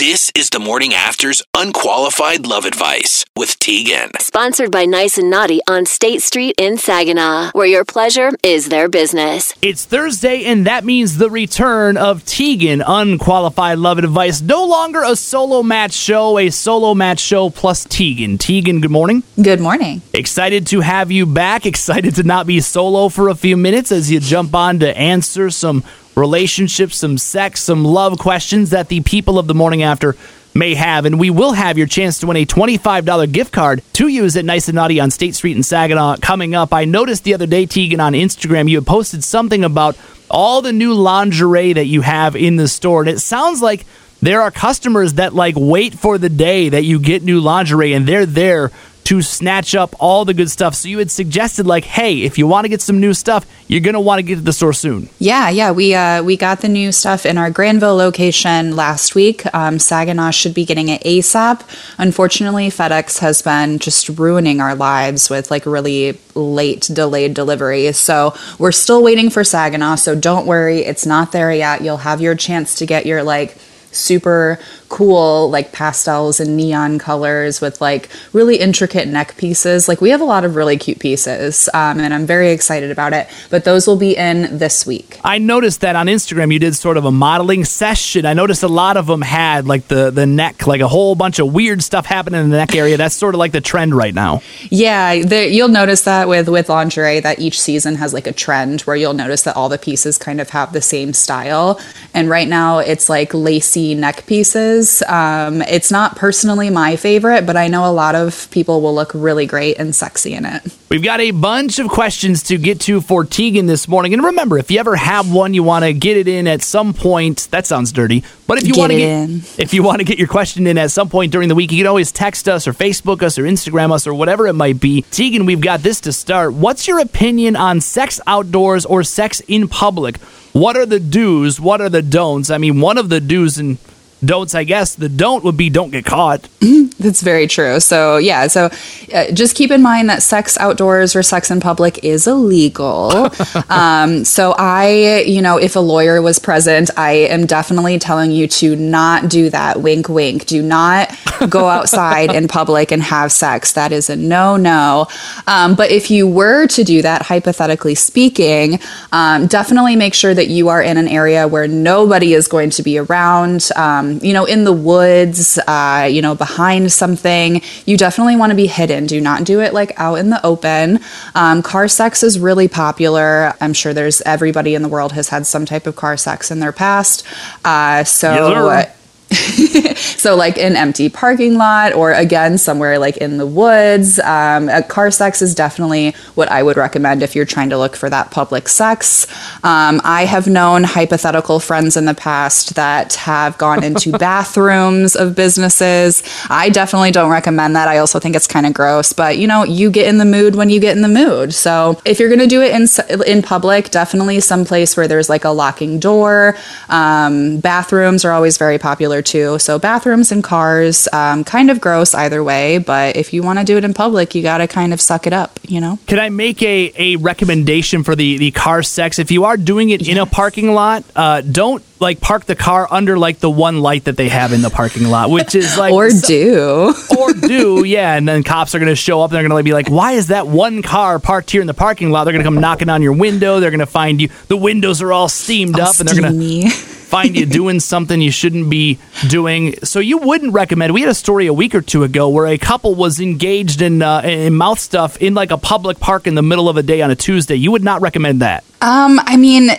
This 0.00 0.32
is 0.34 0.48
the 0.48 0.58
morning 0.58 0.94
after's 0.94 1.42
unqualified 1.54 2.46
love 2.46 2.64
advice 2.64 3.22
with 3.36 3.58
Teagan. 3.58 4.18
Sponsored 4.18 4.70
by 4.70 4.86
Nice 4.86 5.18
and 5.18 5.28
Naughty 5.28 5.60
on 5.68 5.84
State 5.84 6.22
Street 6.22 6.54
in 6.56 6.78
Saginaw, 6.78 7.50
where 7.52 7.66
your 7.66 7.84
pleasure 7.84 8.30
is 8.42 8.70
their 8.70 8.88
business. 8.88 9.52
It's 9.60 9.84
Thursday, 9.84 10.44
and 10.44 10.66
that 10.66 10.86
means 10.86 11.18
the 11.18 11.28
return 11.28 11.98
of 11.98 12.24
Teagan, 12.24 12.82
Unqualified 12.86 13.76
Love 13.76 13.98
Advice. 13.98 14.40
No 14.40 14.64
longer 14.64 15.02
a 15.04 15.14
solo 15.14 15.62
match 15.62 15.92
show, 15.92 16.38
a 16.38 16.48
solo 16.48 16.94
match 16.94 17.20
show 17.20 17.50
plus 17.50 17.86
Teagan. 17.86 18.38
Teagan, 18.38 18.80
good 18.80 18.90
morning. 18.90 19.22
Good 19.42 19.60
morning. 19.60 20.00
Excited 20.14 20.66
to 20.68 20.80
have 20.80 21.12
you 21.12 21.26
back. 21.26 21.66
Excited 21.66 22.14
to 22.14 22.22
not 22.22 22.46
be 22.46 22.62
solo 22.62 23.10
for 23.10 23.28
a 23.28 23.34
few 23.34 23.58
minutes 23.58 23.92
as 23.92 24.10
you 24.10 24.18
jump 24.18 24.54
on 24.54 24.78
to 24.78 24.96
answer 24.96 25.50
some 25.50 25.84
relationships, 26.14 26.96
some 26.96 27.18
sex, 27.18 27.60
some 27.60 27.84
love 27.84 28.18
questions 28.18 28.70
that 28.70 28.88
the 28.88 29.00
people 29.00 29.38
of 29.38 29.46
the 29.46 29.54
morning 29.54 29.82
after 29.82 30.16
may 30.54 30.74
have. 30.74 31.04
And 31.04 31.18
we 31.18 31.30
will 31.30 31.52
have 31.52 31.78
your 31.78 31.86
chance 31.86 32.18
to 32.20 32.26
win 32.26 32.36
a 32.36 32.46
$25 32.46 33.32
gift 33.32 33.52
card 33.52 33.82
to 33.94 34.08
use 34.08 34.36
at 34.36 34.44
Nice 34.44 34.68
and 34.68 34.76
Naughty 34.76 35.00
on 35.00 35.10
State 35.10 35.34
Street 35.34 35.56
in 35.56 35.62
Saginaw 35.62 36.16
coming 36.20 36.54
up. 36.54 36.72
I 36.72 36.84
noticed 36.84 37.24
the 37.24 37.34
other 37.34 37.46
day, 37.46 37.66
Teagan, 37.66 38.00
on 38.00 38.12
Instagram, 38.12 38.68
you 38.68 38.78
had 38.78 38.86
posted 38.86 39.24
something 39.24 39.64
about 39.64 39.96
all 40.30 40.62
the 40.62 40.72
new 40.72 40.94
lingerie 40.94 41.72
that 41.72 41.86
you 41.86 42.02
have 42.02 42.36
in 42.36 42.56
the 42.56 42.68
store. 42.68 43.02
And 43.02 43.10
it 43.10 43.20
sounds 43.20 43.60
like 43.62 43.84
there 44.22 44.42
are 44.42 44.50
customers 44.50 45.14
that 45.14 45.34
like 45.34 45.54
wait 45.56 45.94
for 45.94 46.18
the 46.18 46.28
day 46.28 46.68
that 46.68 46.84
you 46.84 47.00
get 47.00 47.22
new 47.22 47.40
lingerie 47.40 47.94
and 47.94 48.06
they're 48.06 48.26
there 48.26 48.70
to 49.04 49.22
snatch 49.22 49.74
up 49.74 49.94
all 49.98 50.24
the 50.24 50.34
good 50.34 50.50
stuff. 50.50 50.74
So 50.74 50.88
you 50.88 50.98
had 50.98 51.10
suggested 51.10 51.66
like, 51.66 51.84
hey, 51.84 52.22
if 52.22 52.38
you 52.38 52.46
want 52.46 52.64
to 52.64 52.68
get 52.68 52.80
some 52.80 53.00
new 53.00 53.14
stuff, 53.14 53.46
you're 53.66 53.80
gonna 53.80 54.00
want 54.00 54.18
to 54.18 54.22
get 54.22 54.36
to 54.36 54.40
the 54.40 54.52
store 54.52 54.72
soon. 54.72 55.08
Yeah, 55.18 55.48
yeah, 55.48 55.70
we 55.70 55.94
uh, 55.94 56.22
we 56.22 56.36
got 56.36 56.60
the 56.60 56.68
new 56.68 56.92
stuff 56.92 57.24
in 57.24 57.38
our 57.38 57.50
Granville 57.50 57.96
location 57.96 58.76
last 58.76 59.14
week. 59.14 59.42
Um, 59.54 59.78
Saginaw 59.78 60.30
should 60.30 60.54
be 60.54 60.64
getting 60.64 60.88
it 60.88 61.02
ASAP. 61.02 61.62
Unfortunately, 61.98 62.68
FedEx 62.68 63.18
has 63.20 63.42
been 63.42 63.78
just 63.78 64.08
ruining 64.08 64.60
our 64.60 64.74
lives 64.74 65.30
with 65.30 65.50
like 65.50 65.66
really 65.66 66.18
late 66.34 66.88
delayed 66.92 67.34
deliveries. 67.34 67.96
So 67.96 68.34
we're 68.58 68.72
still 68.72 69.02
waiting 69.02 69.30
for 69.30 69.44
Saginaw. 69.44 69.96
So 69.96 70.14
don't 70.14 70.46
worry, 70.46 70.80
it's 70.80 71.06
not 71.06 71.32
there 71.32 71.52
yet. 71.52 71.82
You'll 71.82 71.98
have 71.98 72.20
your 72.20 72.34
chance 72.34 72.74
to 72.76 72.86
get 72.86 73.06
your 73.06 73.22
like 73.22 73.56
super 73.92 74.58
cool 74.90 75.48
like 75.48 75.72
pastels 75.72 76.38
and 76.40 76.56
neon 76.56 76.98
colors 76.98 77.60
with 77.60 77.80
like 77.80 78.10
really 78.34 78.56
intricate 78.56 79.08
neck 79.08 79.36
pieces 79.38 79.88
like 79.88 80.00
we 80.02 80.10
have 80.10 80.20
a 80.20 80.24
lot 80.24 80.44
of 80.44 80.56
really 80.56 80.76
cute 80.76 80.98
pieces 80.98 81.68
um, 81.72 81.98
and 81.98 82.12
i'm 82.12 82.26
very 82.26 82.50
excited 82.50 82.90
about 82.90 83.14
it 83.14 83.26
but 83.48 83.64
those 83.64 83.86
will 83.86 83.96
be 83.96 84.16
in 84.16 84.58
this 84.58 84.84
week 84.86 85.18
I 85.22 85.38
noticed 85.38 85.82
that 85.82 85.96
on 85.96 86.06
Instagram 86.06 86.52
you 86.52 86.58
did 86.58 86.74
sort 86.74 86.96
of 86.96 87.04
a 87.04 87.10
modeling 87.10 87.64
session. 87.64 88.26
I 88.26 88.34
noticed 88.34 88.62
a 88.62 88.68
lot 88.68 88.96
of 88.96 89.06
them 89.06 89.22
had 89.22 89.66
like 89.66 89.88
the 89.88 90.10
the 90.10 90.26
neck, 90.26 90.66
like 90.66 90.80
a 90.80 90.88
whole 90.88 91.14
bunch 91.14 91.38
of 91.38 91.52
weird 91.52 91.82
stuff 91.82 92.06
happening 92.06 92.40
in 92.40 92.50
the 92.50 92.56
neck 92.56 92.74
area. 92.74 92.96
That's 92.96 93.14
sort 93.14 93.34
of 93.34 93.38
like 93.38 93.52
the 93.52 93.60
trend 93.60 93.94
right 93.94 94.14
now. 94.14 94.42
yeah 94.70 95.22
the, 95.22 95.48
you'll 95.48 95.68
notice 95.68 96.02
that 96.02 96.28
with 96.28 96.48
with 96.48 96.68
lingerie 96.68 97.20
that 97.20 97.38
each 97.38 97.60
season 97.60 97.94
has 97.96 98.12
like 98.12 98.26
a 98.26 98.32
trend 98.32 98.80
where 98.82 98.96
you'll 98.96 99.14
notice 99.24 99.42
that 99.42 99.56
all 99.56 99.68
the 99.68 99.78
pieces 99.78 100.18
kind 100.18 100.40
of 100.40 100.50
have 100.50 100.72
the 100.72 100.80
same 100.80 101.12
style 101.12 101.80
and 102.14 102.28
right 102.28 102.48
now 102.48 102.78
it's 102.78 103.08
like 103.08 103.32
lacy 103.34 103.94
neck 103.94 104.26
pieces 104.26 104.79
um, 105.08 105.62
it's 105.62 105.90
not 105.90 106.16
personally 106.16 106.70
my 106.70 106.96
favorite 106.96 107.46
but 107.46 107.56
i 107.56 107.68
know 107.68 107.84
a 107.88 107.92
lot 107.92 108.14
of 108.14 108.50
people 108.50 108.80
will 108.80 108.94
look 108.94 109.10
really 109.14 109.46
great 109.46 109.78
and 109.78 109.94
sexy 109.94 110.34
in 110.34 110.44
it 110.44 110.62
We've 110.90 111.04
got 111.04 111.20
a 111.20 111.30
bunch 111.30 111.78
of 111.78 111.88
questions 111.88 112.42
to 112.42 112.58
get 112.58 112.80
to 112.80 113.00
for 113.00 113.24
Teagan 113.24 113.68
this 113.68 113.86
morning. 113.86 114.12
And 114.12 114.24
remember, 114.24 114.58
if 114.58 114.72
you 114.72 114.80
ever 114.80 114.96
have 114.96 115.32
one, 115.32 115.54
you 115.54 115.62
want 115.62 115.84
to 115.84 115.92
get 115.92 116.16
it 116.16 116.26
in 116.26 116.48
at 116.48 116.62
some 116.62 116.94
point. 116.94 117.46
That 117.52 117.64
sounds 117.64 117.92
dirty. 117.92 118.24
But 118.48 118.58
if 118.58 118.66
you 118.66 118.74
want 118.76 118.90
to 118.90 118.98
get 118.98 119.08
in. 119.08 119.36
if 119.56 119.72
you 119.72 119.84
want 119.84 119.98
to 119.98 120.04
get 120.04 120.18
your 120.18 120.26
question 120.26 120.66
in 120.66 120.76
at 120.78 120.90
some 120.90 121.08
point 121.08 121.30
during 121.30 121.48
the 121.48 121.54
week, 121.54 121.70
you 121.70 121.78
can 121.78 121.86
always 121.86 122.10
text 122.10 122.48
us 122.48 122.66
or 122.66 122.72
Facebook 122.72 123.22
us 123.22 123.38
or 123.38 123.44
Instagram 123.44 123.92
us 123.92 124.08
or 124.08 124.14
whatever 124.14 124.48
it 124.48 124.54
might 124.54 124.80
be. 124.80 125.02
Teagan, 125.02 125.46
we've 125.46 125.60
got 125.60 125.78
this 125.84 126.00
to 126.00 126.12
start. 126.12 126.54
What's 126.54 126.88
your 126.88 126.98
opinion 126.98 127.54
on 127.54 127.80
sex 127.80 128.20
outdoors 128.26 128.84
or 128.84 129.04
sex 129.04 129.38
in 129.46 129.68
public? 129.68 130.16
What 130.52 130.76
are 130.76 130.86
the 130.86 130.98
do's? 130.98 131.60
What 131.60 131.80
are 131.80 131.88
the 131.88 132.02
don'ts? 132.02 132.50
I 132.50 132.58
mean, 132.58 132.80
one 132.80 132.98
of 132.98 133.10
the 133.10 133.20
do's 133.20 133.58
and 133.58 133.78
don'ts, 134.24 134.54
I 134.54 134.64
guess, 134.64 134.94
the 134.94 135.08
don't 135.08 135.44
would 135.44 135.56
be 135.56 135.70
don't 135.70 135.90
get 135.90 136.04
caught. 136.04 136.48
That's 137.00 137.22
very 137.22 137.46
true. 137.46 137.80
So, 137.80 138.18
yeah, 138.18 138.46
so 138.46 138.68
uh, 139.14 139.30
just 139.32 139.56
keep 139.56 139.70
in 139.70 139.80
mind 139.80 140.10
that 140.10 140.22
sex 140.22 140.58
outdoors 140.58 141.16
or 141.16 141.22
sex 141.22 141.50
in 141.50 141.58
public 141.58 142.04
is 142.04 142.26
illegal. 142.26 143.30
um, 143.70 144.24
so, 144.24 144.54
I, 144.58 145.24
you 145.26 145.40
know, 145.40 145.56
if 145.56 145.76
a 145.76 145.80
lawyer 145.80 146.20
was 146.20 146.38
present, 146.38 146.90
I 146.98 147.12
am 147.12 147.46
definitely 147.46 147.98
telling 147.98 148.30
you 148.30 148.46
to 148.48 148.76
not 148.76 149.30
do 149.30 149.48
that. 149.48 149.80
Wink, 149.80 150.10
wink. 150.10 150.44
Do 150.44 150.62
not 150.62 151.16
go 151.48 151.68
outside 151.68 152.34
in 152.34 152.48
public 152.48 152.92
and 152.92 153.02
have 153.02 153.32
sex. 153.32 153.72
That 153.72 153.92
is 153.92 154.10
a 154.10 154.16
no 154.16 154.56
no. 154.56 155.06
Um, 155.46 155.74
but 155.74 155.90
if 155.90 156.10
you 156.10 156.28
were 156.28 156.66
to 156.68 156.84
do 156.84 157.00
that, 157.02 157.22
hypothetically 157.22 157.94
speaking, 157.94 158.78
um, 159.12 159.46
definitely 159.46 159.96
make 159.96 160.12
sure 160.12 160.34
that 160.34 160.48
you 160.48 160.68
are 160.68 160.82
in 160.82 160.98
an 160.98 161.08
area 161.08 161.48
where 161.48 161.66
nobody 161.66 162.34
is 162.34 162.46
going 162.46 162.70
to 162.70 162.82
be 162.82 162.98
around. 162.98 163.68
Um, 163.74 164.09
you 164.18 164.32
know, 164.32 164.44
in 164.44 164.64
the 164.64 164.72
woods, 164.72 165.58
uh, 165.66 166.08
you 166.10 166.22
know, 166.22 166.34
behind 166.34 166.92
something. 166.92 167.62
You 167.86 167.96
definitely 167.96 168.36
want 168.36 168.50
to 168.50 168.56
be 168.56 168.66
hidden. 168.66 169.06
Do 169.06 169.20
not 169.20 169.44
do 169.44 169.60
it 169.60 169.72
like 169.72 169.92
out 169.98 170.16
in 170.16 170.30
the 170.30 170.44
open. 170.44 171.00
Um, 171.34 171.62
car 171.62 171.88
sex 171.88 172.22
is 172.22 172.38
really 172.38 172.68
popular. 172.68 173.54
I'm 173.60 173.72
sure 173.72 173.94
there's 173.94 174.20
everybody 174.22 174.74
in 174.74 174.82
the 174.82 174.88
world 174.88 175.12
has 175.12 175.28
had 175.28 175.46
some 175.46 175.66
type 175.66 175.86
of 175.86 175.96
car 175.96 176.16
sex 176.16 176.50
in 176.50 176.60
their 176.60 176.72
past. 176.72 177.24
Uh, 177.64 178.04
so. 178.04 178.96
so 179.96 180.34
like 180.34 180.58
an 180.58 180.74
empty 180.74 181.08
parking 181.08 181.56
lot 181.56 181.92
or 181.92 182.12
again 182.12 182.58
somewhere 182.58 182.98
like 182.98 183.16
in 183.18 183.38
the 183.38 183.46
woods. 183.46 184.18
Um, 184.18 184.68
a 184.68 184.82
car 184.82 185.10
sex 185.10 185.40
is 185.40 185.54
definitely 185.54 186.12
what 186.34 186.50
i 186.50 186.62
would 186.62 186.76
recommend 186.76 187.22
if 187.22 187.36
you're 187.36 187.44
trying 187.44 187.70
to 187.70 187.78
look 187.78 187.94
for 187.94 188.10
that 188.10 188.30
public 188.30 188.68
sex. 188.68 189.26
Um, 189.62 190.00
i 190.04 190.24
have 190.24 190.46
known 190.46 190.82
hypothetical 190.82 191.60
friends 191.60 191.96
in 191.96 192.06
the 192.06 192.14
past 192.14 192.74
that 192.74 193.14
have 193.14 193.56
gone 193.58 193.84
into 193.84 194.10
bathrooms 194.18 195.14
of 195.14 195.36
businesses. 195.36 196.22
I 196.48 196.70
definitely 196.70 197.12
don't 197.12 197.30
recommend 197.30 197.76
that. 197.76 197.88
I 197.88 197.98
also 197.98 198.18
think 198.18 198.34
it's 198.34 198.48
kind 198.48 198.66
of 198.66 198.74
gross 198.74 199.12
but 199.12 199.38
you 199.38 199.46
know 199.46 199.64
you 199.64 199.90
get 199.90 200.08
in 200.08 200.18
the 200.18 200.24
mood 200.24 200.56
when 200.56 200.70
you 200.70 200.80
get 200.80 200.96
in 200.96 201.02
the 201.02 201.08
mood. 201.08 201.54
So 201.54 202.00
if 202.04 202.18
you're 202.18 202.28
going 202.28 202.40
to 202.40 202.48
do 202.48 202.62
it 202.62 202.74
in 202.74 202.88
in 203.26 203.42
public 203.42 203.90
definitely 203.90 204.40
someplace 204.40 204.96
where 204.96 205.06
there's 205.06 205.28
like 205.28 205.44
a 205.44 205.50
locking 205.50 206.00
door. 206.00 206.56
Um, 206.88 207.60
bathrooms 207.60 208.24
are 208.24 208.32
always 208.32 208.58
very 208.58 208.78
popular 208.78 209.19
too 209.22 209.58
so 209.58 209.78
bathrooms 209.78 210.32
and 210.32 210.42
cars 210.44 211.08
um, 211.12 211.44
kind 211.44 211.70
of 211.70 211.80
gross 211.80 212.14
either 212.14 212.42
way 212.42 212.78
but 212.78 213.16
if 213.16 213.32
you 213.32 213.42
want 213.42 213.58
to 213.58 213.64
do 213.64 213.76
it 213.76 213.84
in 213.84 213.94
public 213.94 214.34
you 214.34 214.42
got 214.42 214.58
to 214.58 214.66
kind 214.68 214.92
of 214.92 215.00
suck 215.00 215.26
it 215.26 215.32
up 215.32 215.58
you 215.62 215.80
know 215.80 215.98
Can 216.06 216.18
I 216.18 216.28
make 216.28 216.62
a, 216.62 216.92
a 216.96 217.16
recommendation 217.16 218.02
for 218.04 218.16
the, 218.16 218.38
the 218.38 218.50
car 218.50 218.82
sex? 218.82 219.18
If 219.18 219.30
you 219.30 219.44
are 219.44 219.56
doing 219.56 219.90
it 219.90 220.06
in 220.06 220.18
a 220.18 220.26
parking 220.26 220.72
lot, 220.72 221.04
uh, 221.14 221.40
don't 221.42 221.84
like 222.00 222.20
park 222.20 222.46
the 222.46 222.56
car 222.56 222.88
under 222.90 223.18
like 223.18 223.38
the 223.40 223.50
one 223.50 223.80
light 223.80 224.04
that 224.04 224.16
they 224.16 224.28
have 224.28 224.52
in 224.52 224.62
the 224.62 224.70
parking 224.70 225.08
lot, 225.08 225.30
which 225.30 225.54
is 225.54 225.76
like 225.78 225.92
or 225.92 226.08
do 226.08 226.94
or 227.18 227.32
do 227.32 227.84
yeah, 227.84 228.16
and 228.16 228.26
then 228.28 228.42
cops 228.42 228.74
are 228.74 228.78
gonna 228.78 228.94
show 228.94 229.20
up 229.22 229.30
and 229.30 229.36
they're 229.36 229.48
gonna 229.48 229.62
be 229.62 229.72
like, 229.72 229.88
why 229.88 230.12
is 230.12 230.28
that 230.28 230.46
one 230.46 230.82
car 230.82 231.18
parked 231.18 231.50
here 231.50 231.60
in 231.60 231.66
the 231.66 231.74
parking 231.74 232.10
lot? 232.10 232.24
They're 232.24 232.32
gonna 232.32 232.44
come 232.44 232.60
knocking 232.60 232.88
on 232.88 233.02
your 233.02 233.12
window. 233.12 233.60
They're 233.60 233.70
gonna 233.70 233.86
find 233.86 234.20
you. 234.20 234.28
The 234.48 234.56
windows 234.56 235.02
are 235.02 235.12
all 235.12 235.28
steamed 235.28 235.78
up, 235.78 235.98
and 236.00 236.08
they're 236.08 236.20
gonna 236.20 236.30
Steamy. 236.30 236.70
find 237.10 237.36
you 237.36 237.44
doing 237.60 237.80
something 237.80 238.20
you 238.20 238.30
shouldn't 238.30 238.70
be 238.70 238.98
doing. 239.28 239.74
So 239.84 239.98
you 239.98 240.18
wouldn't 240.18 240.54
recommend. 240.54 240.94
We 240.94 241.00
had 241.00 241.10
a 241.10 241.14
story 241.14 241.46
a 241.46 241.52
week 241.52 241.74
or 241.74 241.82
two 241.82 242.04
ago 242.04 242.28
where 242.28 242.46
a 242.46 242.56
couple 242.56 242.94
was 242.94 243.20
engaged 243.20 243.82
in 243.82 244.00
uh, 244.00 244.20
in 244.20 244.54
mouth 244.54 244.78
stuff 244.78 245.16
in 245.18 245.34
like 245.34 245.50
a 245.50 245.58
public 245.58 245.98
park 246.00 246.26
in 246.26 246.34
the 246.34 246.42
middle 246.42 246.68
of 246.68 246.76
a 246.76 246.82
day 246.82 247.02
on 247.02 247.10
a 247.10 247.16
Tuesday. 247.16 247.56
You 247.56 247.72
would 247.72 247.84
not 247.84 248.00
recommend 248.00 248.40
that. 248.40 248.64
Um, 248.82 249.20
I 249.24 249.36
mean, 249.36 249.70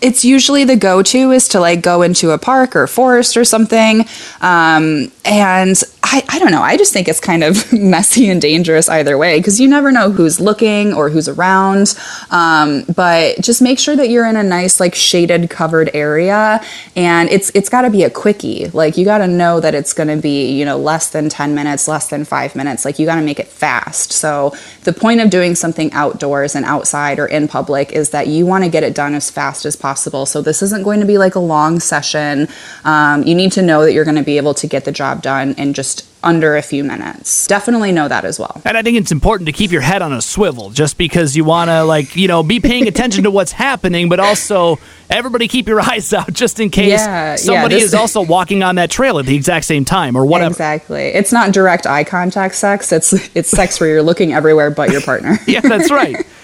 it's 0.00 0.24
usually 0.24 0.64
the 0.64 0.76
go-to 0.76 1.32
is 1.32 1.48
to 1.48 1.60
like 1.60 1.82
go 1.82 2.02
into 2.02 2.30
a 2.30 2.38
park 2.38 2.76
or 2.76 2.86
forest 2.86 3.36
or 3.36 3.44
something. 3.44 4.06
Um, 4.40 5.12
and 5.24 5.82
I, 6.10 6.24
I 6.26 6.38
don't 6.38 6.50
know. 6.50 6.62
I 6.62 6.78
just 6.78 6.94
think 6.94 7.06
it's 7.06 7.20
kind 7.20 7.44
of 7.44 7.70
messy 7.72 8.30
and 8.30 8.40
dangerous 8.40 8.88
either 8.88 9.18
way 9.18 9.38
because 9.38 9.60
you 9.60 9.68
never 9.68 9.92
know 9.92 10.10
who's 10.10 10.40
looking 10.40 10.94
or 10.94 11.10
who's 11.10 11.28
around. 11.28 11.94
Um, 12.30 12.84
but 12.96 13.38
just 13.42 13.60
make 13.60 13.78
sure 13.78 13.94
that 13.94 14.08
you're 14.08 14.26
in 14.26 14.36
a 14.36 14.42
nice, 14.42 14.80
like 14.80 14.94
shaded, 14.94 15.50
covered 15.50 15.90
area, 15.92 16.64
and 16.96 17.28
it's 17.28 17.50
it's 17.50 17.68
got 17.68 17.82
to 17.82 17.90
be 17.90 18.04
a 18.04 18.10
quickie. 18.10 18.68
Like 18.68 18.96
you 18.96 19.04
got 19.04 19.18
to 19.18 19.26
know 19.26 19.60
that 19.60 19.74
it's 19.74 19.92
going 19.92 20.08
to 20.08 20.16
be 20.16 20.50
you 20.50 20.64
know 20.64 20.78
less 20.78 21.10
than 21.10 21.28
ten 21.28 21.54
minutes, 21.54 21.86
less 21.86 22.08
than 22.08 22.24
five 22.24 22.56
minutes. 22.56 22.86
Like 22.86 22.98
you 22.98 23.04
got 23.04 23.16
to 23.16 23.22
make 23.22 23.38
it 23.38 23.48
fast. 23.48 24.12
So 24.12 24.54
the 24.84 24.94
point 24.94 25.20
of 25.20 25.28
doing 25.28 25.54
something 25.54 25.92
outdoors 25.92 26.54
and 26.54 26.64
outside 26.64 27.18
or 27.18 27.26
in 27.26 27.48
public 27.48 27.92
is 27.92 28.10
that 28.10 28.28
you 28.28 28.46
want 28.46 28.64
to 28.64 28.70
get 28.70 28.82
it 28.82 28.94
done 28.94 29.14
as 29.14 29.30
fast 29.30 29.66
as 29.66 29.76
possible. 29.76 30.24
So 30.24 30.40
this 30.40 30.62
isn't 30.62 30.84
going 30.84 31.00
to 31.00 31.06
be 31.06 31.18
like 31.18 31.34
a 31.34 31.40
long 31.40 31.80
session. 31.80 32.48
Um, 32.84 33.24
you 33.24 33.34
need 33.34 33.52
to 33.52 33.62
know 33.62 33.82
that 33.82 33.92
you're 33.92 34.04
going 34.04 34.16
to 34.16 34.22
be 34.22 34.38
able 34.38 34.54
to 34.54 34.66
get 34.66 34.86
the 34.86 34.92
job 34.92 35.20
done 35.20 35.52
in 35.58 35.74
just 35.74 35.97
just 35.98 36.24
under 36.24 36.56
a 36.56 36.62
few 36.62 36.82
minutes. 36.82 37.46
Definitely 37.46 37.92
know 37.92 38.08
that 38.08 38.24
as 38.24 38.38
well. 38.38 38.60
And 38.64 38.76
I 38.76 38.82
think 38.82 38.96
it's 38.98 39.12
important 39.12 39.46
to 39.46 39.52
keep 39.52 39.70
your 39.70 39.80
head 39.80 40.02
on 40.02 40.12
a 40.12 40.20
swivel 40.20 40.70
just 40.70 40.98
because 40.98 41.36
you 41.36 41.44
want 41.44 41.68
to, 41.68 41.84
like, 41.84 42.16
you 42.16 42.26
know, 42.28 42.42
be 42.42 42.58
paying 42.60 42.88
attention 42.88 43.24
to 43.24 43.30
what's 43.30 43.52
happening, 43.52 44.08
but 44.08 44.18
also 44.18 44.78
everybody 45.08 45.46
keep 45.46 45.68
your 45.68 45.80
eyes 45.90 46.12
out 46.12 46.32
just 46.32 46.58
in 46.60 46.70
case 46.70 46.88
Yeah, 46.90 47.06
yeah, 47.30 47.36
somebody 47.36 47.76
this- 47.76 47.84
is 47.84 47.94
also 47.94 48.20
walking 48.22 48.62
on 48.62 48.76
that 48.76 48.90
trail 48.90 49.18
at 49.18 49.26
the 49.26 49.36
exact 49.36 49.64
same 49.66 49.84
time 49.84 50.16
or 50.16 50.26
whatever. 50.26 50.50
Exactly. 50.52 51.04
It's 51.04 51.32
not 51.32 51.52
direct 51.52 51.86
eye 51.86 52.04
contact 52.04 52.54
sex. 52.56 52.90
It's 52.92 53.12
it's 53.36 53.50
sex 53.50 53.78
where 53.80 53.88
you're 53.88 54.02
looking 54.02 54.32
everywhere 54.32 54.70
but 54.70 54.90
your 54.90 55.00
partner. 55.02 55.38
Yeah, 55.46 55.60
that's 55.60 55.90
right. 55.90 56.16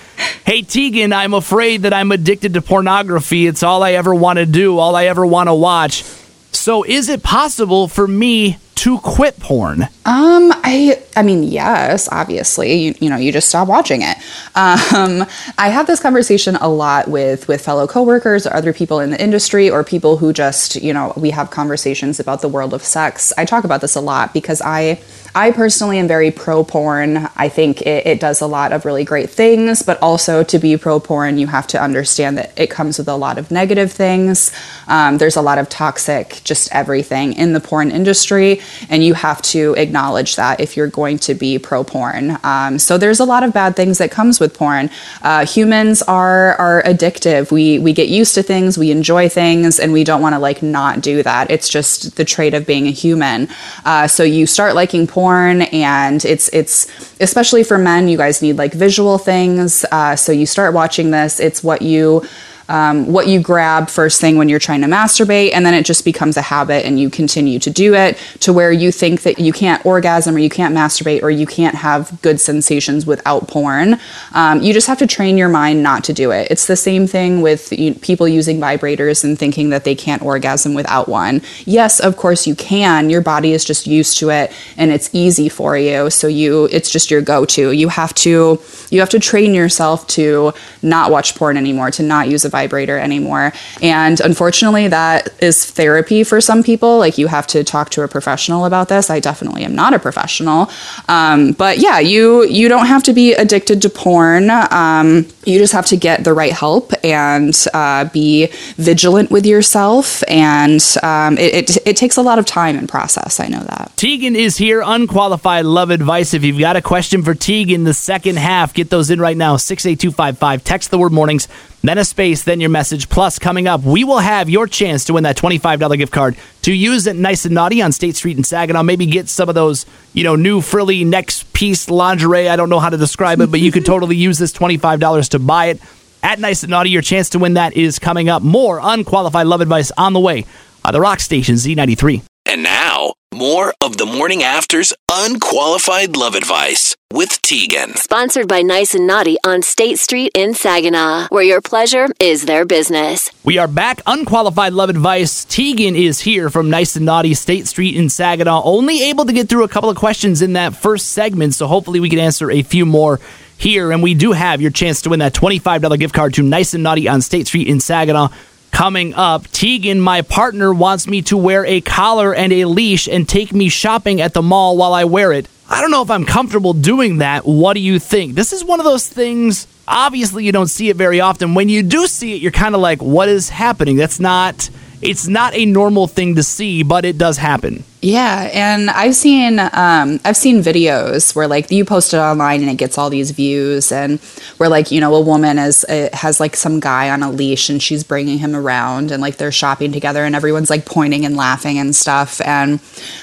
Hey, 0.46 0.62
Teagan, 0.62 1.12
I'm 1.12 1.34
afraid 1.34 1.82
that 1.82 1.92
I'm 1.92 2.12
addicted 2.12 2.54
to 2.54 2.62
pornography. 2.62 3.48
It's 3.48 3.64
all 3.64 3.82
I 3.82 3.92
ever 3.94 4.14
want 4.14 4.38
to 4.38 4.46
do, 4.46 4.78
all 4.78 4.94
I 4.94 5.06
ever 5.06 5.26
want 5.26 5.48
to 5.48 5.54
watch. 5.54 6.04
So, 6.52 6.84
is 6.84 7.08
it 7.08 7.24
possible 7.24 7.88
for 7.88 8.06
me 8.06 8.58
to 8.84 8.98
quit 8.98 9.40
porn? 9.40 9.84
Um, 10.04 10.52
I 10.62 11.02
I 11.16 11.22
mean, 11.22 11.42
yes, 11.42 12.06
obviously, 12.12 12.74
you, 12.74 12.94
you 13.00 13.08
know, 13.08 13.16
you 13.16 13.32
just 13.32 13.48
stop 13.48 13.66
watching 13.66 14.02
it. 14.02 14.18
Um, 14.54 15.26
I 15.56 15.70
have 15.70 15.86
this 15.86 16.00
conversation 16.00 16.56
a 16.56 16.68
lot 16.68 17.08
with 17.08 17.48
with 17.48 17.64
fellow 17.64 17.86
coworkers 17.86 18.46
or 18.46 18.54
other 18.54 18.74
people 18.74 19.00
in 19.00 19.10
the 19.10 19.22
industry 19.22 19.70
or 19.70 19.84
people 19.84 20.18
who 20.18 20.34
just, 20.34 20.76
you 20.76 20.92
know, 20.92 21.14
we 21.16 21.30
have 21.30 21.50
conversations 21.50 22.20
about 22.20 22.42
the 22.42 22.48
world 22.48 22.74
of 22.74 22.82
sex. 22.84 23.32
I 23.38 23.46
talk 23.46 23.64
about 23.64 23.80
this 23.80 23.96
a 23.96 24.02
lot 24.02 24.34
because 24.34 24.60
I 24.60 25.00
I 25.34 25.50
personally 25.50 25.98
am 25.98 26.06
very 26.06 26.30
pro 26.30 26.62
porn. 26.62 27.28
I 27.34 27.48
think 27.48 27.82
it, 27.82 28.06
it 28.06 28.20
does 28.20 28.40
a 28.40 28.46
lot 28.46 28.72
of 28.72 28.84
really 28.84 29.02
great 29.02 29.30
things, 29.30 29.82
but 29.82 30.00
also 30.00 30.44
to 30.44 30.58
be 30.60 30.76
pro 30.76 31.00
porn, 31.00 31.38
you 31.38 31.48
have 31.48 31.66
to 31.68 31.82
understand 31.82 32.38
that 32.38 32.52
it 32.56 32.70
comes 32.70 32.98
with 32.98 33.08
a 33.08 33.16
lot 33.16 33.36
of 33.38 33.50
negative 33.50 33.90
things. 33.90 34.52
Um, 34.86 35.18
there's 35.18 35.34
a 35.34 35.42
lot 35.42 35.58
of 35.58 35.68
toxic, 35.68 36.40
just 36.44 36.72
everything 36.72 37.32
in 37.32 37.52
the 37.52 37.60
porn 37.60 37.90
industry, 37.90 38.60
and 38.88 39.04
you 39.04 39.14
have 39.14 39.40
to 39.42 39.74
acknowledge 39.76 40.36
that 40.36 40.60
if 40.60 40.76
you're 40.76 40.88
going 40.88 41.18
to 41.18 41.34
be 41.34 41.58
pro 41.58 41.84
porn. 41.84 42.38
Um, 42.42 42.78
so 42.78 42.98
there's 42.98 43.20
a 43.20 43.24
lot 43.24 43.42
of 43.42 43.52
bad 43.52 43.76
things 43.76 43.98
that 43.98 44.10
comes 44.10 44.40
with 44.40 44.54
porn. 44.54 44.90
Uh, 45.22 45.46
humans 45.46 46.02
are 46.02 46.54
are 46.56 46.82
addictive. 46.82 47.50
We 47.50 47.78
we 47.78 47.92
get 47.92 48.08
used 48.08 48.34
to 48.34 48.42
things, 48.42 48.78
we 48.78 48.90
enjoy 48.90 49.28
things, 49.28 49.78
and 49.78 49.92
we 49.92 50.04
don't 50.04 50.22
want 50.22 50.34
to 50.34 50.38
like 50.38 50.62
not 50.62 51.00
do 51.00 51.22
that. 51.22 51.50
It's 51.50 51.68
just 51.68 52.16
the 52.16 52.24
trait 52.24 52.54
of 52.54 52.66
being 52.66 52.86
a 52.86 52.90
human. 52.90 53.48
Uh, 53.84 54.06
so 54.06 54.22
you 54.22 54.46
start 54.46 54.74
liking 54.74 55.06
porn, 55.06 55.62
and 55.62 56.24
it's 56.24 56.48
it's 56.48 56.86
especially 57.20 57.64
for 57.64 57.78
men. 57.78 58.08
You 58.08 58.16
guys 58.16 58.42
need 58.42 58.56
like 58.56 58.72
visual 58.72 59.18
things. 59.18 59.84
Uh, 59.90 60.16
so 60.16 60.32
you 60.32 60.46
start 60.46 60.74
watching 60.74 61.10
this. 61.10 61.40
It's 61.40 61.62
what 61.62 61.82
you 61.82 62.22
um, 62.68 63.12
what 63.12 63.26
you 63.26 63.40
grab 63.40 63.88
first 63.88 64.20
thing 64.20 64.36
when 64.36 64.48
you're 64.48 64.58
trying 64.58 64.80
to 64.80 64.86
masturbate, 64.86 65.52
and 65.52 65.64
then 65.64 65.74
it 65.74 65.84
just 65.84 66.04
becomes 66.04 66.36
a 66.36 66.42
habit, 66.42 66.84
and 66.86 66.98
you 66.98 67.10
continue 67.10 67.58
to 67.58 67.70
do 67.70 67.94
it 67.94 68.16
to 68.40 68.52
where 68.52 68.72
you 68.72 68.90
think 68.90 69.22
that 69.22 69.38
you 69.38 69.52
can't 69.52 69.84
orgasm 69.84 70.34
or 70.34 70.38
you 70.38 70.50
can't 70.50 70.74
masturbate 70.74 71.22
or 71.22 71.30
you 71.30 71.46
can't 71.46 71.74
have 71.74 72.20
good 72.22 72.40
sensations 72.40 73.06
without 73.06 73.48
porn. 73.48 73.98
Um, 74.32 74.62
you 74.62 74.72
just 74.72 74.86
have 74.86 74.98
to 74.98 75.06
train 75.06 75.36
your 75.36 75.48
mind 75.48 75.82
not 75.82 76.04
to 76.04 76.12
do 76.12 76.30
it. 76.30 76.48
It's 76.50 76.66
the 76.66 76.76
same 76.76 77.06
thing 77.06 77.42
with 77.42 77.72
you, 77.72 77.94
people 77.94 78.26
using 78.26 78.58
vibrators 78.60 79.24
and 79.24 79.38
thinking 79.38 79.70
that 79.70 79.84
they 79.84 79.94
can't 79.94 80.22
orgasm 80.22 80.74
without 80.74 81.08
one. 81.08 81.42
Yes, 81.64 82.00
of 82.00 82.16
course 82.16 82.46
you 82.46 82.54
can. 82.54 83.10
Your 83.10 83.20
body 83.20 83.52
is 83.52 83.64
just 83.64 83.86
used 83.86 84.18
to 84.18 84.30
it, 84.30 84.52
and 84.76 84.90
it's 84.90 85.10
easy 85.12 85.48
for 85.48 85.76
you. 85.76 86.10
So 86.10 86.26
you, 86.26 86.66
it's 86.72 86.90
just 86.90 87.10
your 87.10 87.20
go-to. 87.20 87.72
You 87.72 87.88
have 87.88 88.14
to, 88.14 88.60
you 88.90 89.00
have 89.00 89.10
to 89.10 89.18
train 89.18 89.54
yourself 89.54 90.06
to 90.08 90.52
not 90.82 91.10
watch 91.10 91.34
porn 91.34 91.56
anymore, 91.56 91.90
to 91.92 92.02
not 92.02 92.28
use 92.28 92.44
a 92.44 92.53
vibrator 92.58 92.96
anymore. 93.08 93.52
And 93.82 94.16
unfortunately, 94.20 94.86
that 94.88 95.20
is 95.42 95.56
therapy 95.80 96.20
for 96.30 96.40
some 96.40 96.62
people. 96.62 96.98
Like 97.04 97.18
you 97.18 97.26
have 97.26 97.46
to 97.54 97.64
talk 97.74 97.90
to 97.90 98.02
a 98.02 98.08
professional 98.08 98.64
about 98.70 98.86
this. 98.88 99.10
I 99.10 99.18
definitely 99.20 99.64
am 99.64 99.74
not 99.74 99.92
a 99.98 99.98
professional. 99.98 100.70
Um, 101.08 101.52
but 101.52 101.78
yeah, 101.78 101.98
you 102.12 102.44
you 102.44 102.68
don't 102.68 102.86
have 102.86 103.02
to 103.08 103.12
be 103.12 103.26
addicted 103.34 103.82
to 103.82 103.88
porn. 103.88 104.50
Um, 104.50 105.26
you 105.44 105.58
just 105.58 105.72
have 105.72 105.86
to 105.86 105.96
get 105.96 106.24
the 106.24 106.32
right 106.32 106.52
help 106.52 106.92
and 107.02 107.54
uh, 107.74 108.04
be 108.06 108.48
vigilant 108.76 109.30
with 109.30 109.46
yourself. 109.46 110.22
And 110.28 110.82
um, 111.02 111.36
it, 111.38 111.54
it, 111.54 111.86
it 111.86 111.96
takes 111.96 112.16
a 112.16 112.22
lot 112.22 112.38
of 112.38 112.46
time 112.46 112.76
and 112.76 112.88
process. 112.88 113.40
I 113.40 113.48
know 113.48 113.60
that. 113.60 113.92
Teagan 113.96 114.34
is 114.34 114.56
here, 114.56 114.82
unqualified 114.84 115.64
love 115.64 115.90
advice. 115.90 116.34
If 116.34 116.44
you've 116.44 116.58
got 116.58 116.76
a 116.76 116.82
question 116.82 117.22
for 117.22 117.34
Teagan, 117.34 117.84
the 117.84 117.94
second 117.94 118.38
half, 118.38 118.74
get 118.74 118.90
those 118.90 119.10
in 119.10 119.20
right 119.20 119.36
now. 119.36 119.56
68255. 119.56 120.64
Text 120.64 120.90
the 120.90 120.98
word 120.98 121.12
mornings, 121.12 121.48
then 121.88 121.98
a 121.98 122.04
space, 122.04 122.44
then 122.44 122.60
your 122.60 122.70
message. 122.70 123.08
Plus, 123.08 123.38
coming 123.38 123.66
up, 123.66 123.82
we 123.82 124.04
will 124.04 124.18
have 124.18 124.48
your 124.48 124.66
chance 124.66 125.04
to 125.06 125.14
win 125.14 125.24
that 125.24 125.36
$25 125.36 125.98
gift 125.98 126.12
card 126.12 126.36
to 126.62 126.72
use 126.72 127.06
at 127.06 127.16
Nice 127.16 127.44
and 127.44 127.54
Naughty 127.54 127.82
on 127.82 127.92
State 127.92 128.16
Street 128.16 128.36
in 128.36 128.44
Saginaw. 128.44 128.82
Maybe 128.82 129.06
get 129.06 129.28
some 129.28 129.48
of 129.48 129.54
those, 129.54 129.86
you 130.12 130.24
know, 130.24 130.36
new 130.36 130.60
frilly 130.60 131.04
next 131.04 131.52
piece 131.52 131.90
lingerie. 131.90 132.48
I 132.48 132.56
don't 132.56 132.70
know 132.70 132.80
how 132.80 132.90
to 132.90 132.96
describe 132.96 133.40
it, 133.40 133.50
but 133.50 133.60
you 133.60 133.72
could 133.72 133.84
totally 133.86 134.16
use 134.16 134.38
this 134.38 134.52
$25 134.52 135.28
to 135.30 135.38
buy 135.38 135.66
it 135.66 135.80
at 136.22 136.38
Nice 136.38 136.62
and 136.62 136.70
Naughty. 136.70 136.90
Your 136.90 137.02
chance 137.02 137.30
to 137.30 137.38
win 137.38 137.54
that 137.54 137.76
is 137.76 137.98
coming 137.98 138.28
up. 138.28 138.42
More 138.42 138.80
unqualified 138.82 139.46
love 139.46 139.60
advice 139.60 139.90
on 139.96 140.12
the 140.12 140.20
way 140.20 140.46
on 140.84 140.92
the 140.92 141.00
Rock 141.00 141.20
Station 141.20 141.54
Z93. 141.56 142.22
And 142.46 142.62
now, 142.62 143.14
more 143.32 143.72
of 143.80 143.96
the 143.96 144.04
morning 144.04 144.42
after's 144.42 144.92
unqualified 145.10 146.14
love 146.14 146.34
advice 146.34 146.94
with 147.10 147.30
Teagan. 147.40 147.96
Sponsored 147.96 148.48
by 148.48 148.60
Nice 148.60 148.94
and 148.94 149.06
Naughty 149.06 149.38
on 149.46 149.62
State 149.62 149.98
Street 149.98 150.30
in 150.34 150.52
Saginaw, 150.52 151.28
where 151.30 151.42
your 151.42 151.62
pleasure 151.62 152.08
is 152.20 152.44
their 152.44 152.66
business. 152.66 153.30
We 153.44 153.56
are 153.56 153.66
back. 153.66 154.02
Unqualified 154.06 154.74
love 154.74 154.90
advice. 154.90 155.46
Teagan 155.46 155.96
is 155.96 156.20
here 156.20 156.50
from 156.50 156.68
Nice 156.68 156.96
and 156.96 157.06
Naughty 157.06 157.32
State 157.32 157.66
Street 157.66 157.96
in 157.96 158.10
Saginaw. 158.10 158.62
Only 158.62 159.04
able 159.04 159.24
to 159.24 159.32
get 159.32 159.48
through 159.48 159.64
a 159.64 159.68
couple 159.68 159.88
of 159.88 159.96
questions 159.96 160.42
in 160.42 160.52
that 160.52 160.76
first 160.76 161.08
segment, 161.08 161.54
so 161.54 161.66
hopefully 161.66 161.98
we 161.98 162.10
can 162.10 162.18
answer 162.18 162.50
a 162.50 162.62
few 162.62 162.84
more 162.84 163.20
here. 163.56 163.90
And 163.90 164.02
we 164.02 164.12
do 164.12 164.32
have 164.32 164.60
your 164.60 164.70
chance 164.70 165.00
to 165.02 165.10
win 165.10 165.20
that 165.20 165.32
$25 165.32 165.98
gift 165.98 166.14
card 166.14 166.34
to 166.34 166.42
Nice 166.42 166.74
and 166.74 166.82
Naughty 166.82 167.08
on 167.08 167.22
State 167.22 167.46
Street 167.46 167.68
in 167.68 167.80
Saginaw. 167.80 168.28
Coming 168.74 169.14
up, 169.14 169.44
Teagan, 169.44 170.00
my 170.00 170.22
partner, 170.22 170.74
wants 170.74 171.06
me 171.06 171.22
to 171.22 171.36
wear 171.36 171.64
a 171.64 171.80
collar 171.80 172.34
and 172.34 172.52
a 172.52 172.64
leash 172.64 173.06
and 173.06 173.26
take 173.28 173.52
me 173.52 173.68
shopping 173.68 174.20
at 174.20 174.34
the 174.34 174.42
mall 174.42 174.76
while 174.76 174.92
I 174.92 175.04
wear 175.04 175.32
it. 175.32 175.46
I 175.70 175.80
don't 175.80 175.92
know 175.92 176.02
if 176.02 176.10
I'm 176.10 176.24
comfortable 176.24 176.72
doing 176.72 177.18
that. 177.18 177.46
What 177.46 177.74
do 177.74 177.80
you 177.80 178.00
think? 178.00 178.34
This 178.34 178.52
is 178.52 178.64
one 178.64 178.80
of 178.80 178.84
those 178.84 179.06
things, 179.06 179.68
obviously, 179.86 180.44
you 180.44 180.50
don't 180.50 180.66
see 180.66 180.88
it 180.88 180.96
very 180.96 181.20
often. 181.20 181.54
When 181.54 181.68
you 181.68 181.84
do 181.84 182.08
see 182.08 182.34
it, 182.34 182.42
you're 182.42 182.50
kind 182.50 182.74
of 182.74 182.80
like, 182.80 183.00
what 183.00 183.28
is 183.28 183.48
happening? 183.48 183.94
That's 183.94 184.18
not. 184.18 184.68
It's 185.04 185.28
not 185.28 185.54
a 185.54 185.66
normal 185.66 186.06
thing 186.06 186.34
to 186.36 186.42
see, 186.42 186.82
but 186.82 187.04
it 187.04 187.18
does 187.18 187.36
happen. 187.36 187.84
Yeah, 188.00 188.50
and 188.52 188.90
I've 188.90 189.14
seen 189.14 189.58
um, 189.58 190.20
I've 190.24 190.36
seen 190.36 190.62
videos 190.62 191.34
where 191.34 191.48
like 191.48 191.70
you 191.70 191.86
post 191.86 192.12
it 192.12 192.18
online 192.18 192.60
and 192.60 192.70
it 192.70 192.76
gets 192.76 192.98
all 192.98 193.08
these 193.08 193.30
views, 193.30 193.90
and 193.92 194.20
where 194.58 194.68
like 194.68 194.90
you 194.90 195.00
know 195.00 195.14
a 195.14 195.20
woman 195.22 195.58
is 195.58 195.84
uh, 195.84 196.10
has 196.12 196.38
like 196.38 196.54
some 196.54 196.80
guy 196.80 197.08
on 197.08 197.22
a 197.22 197.30
leash 197.30 197.70
and 197.70 197.82
she's 197.82 198.04
bringing 198.04 198.36
him 198.38 198.54
around 198.54 199.10
and 199.10 199.22
like 199.22 199.36
they're 199.36 199.52
shopping 199.52 199.90
together 199.90 200.24
and 200.24 200.36
everyone's 200.36 200.68
like 200.68 200.84
pointing 200.84 201.24
and 201.24 201.34
laughing 201.34 201.78
and 201.78 201.96
stuff, 201.96 202.42
and 202.42 202.78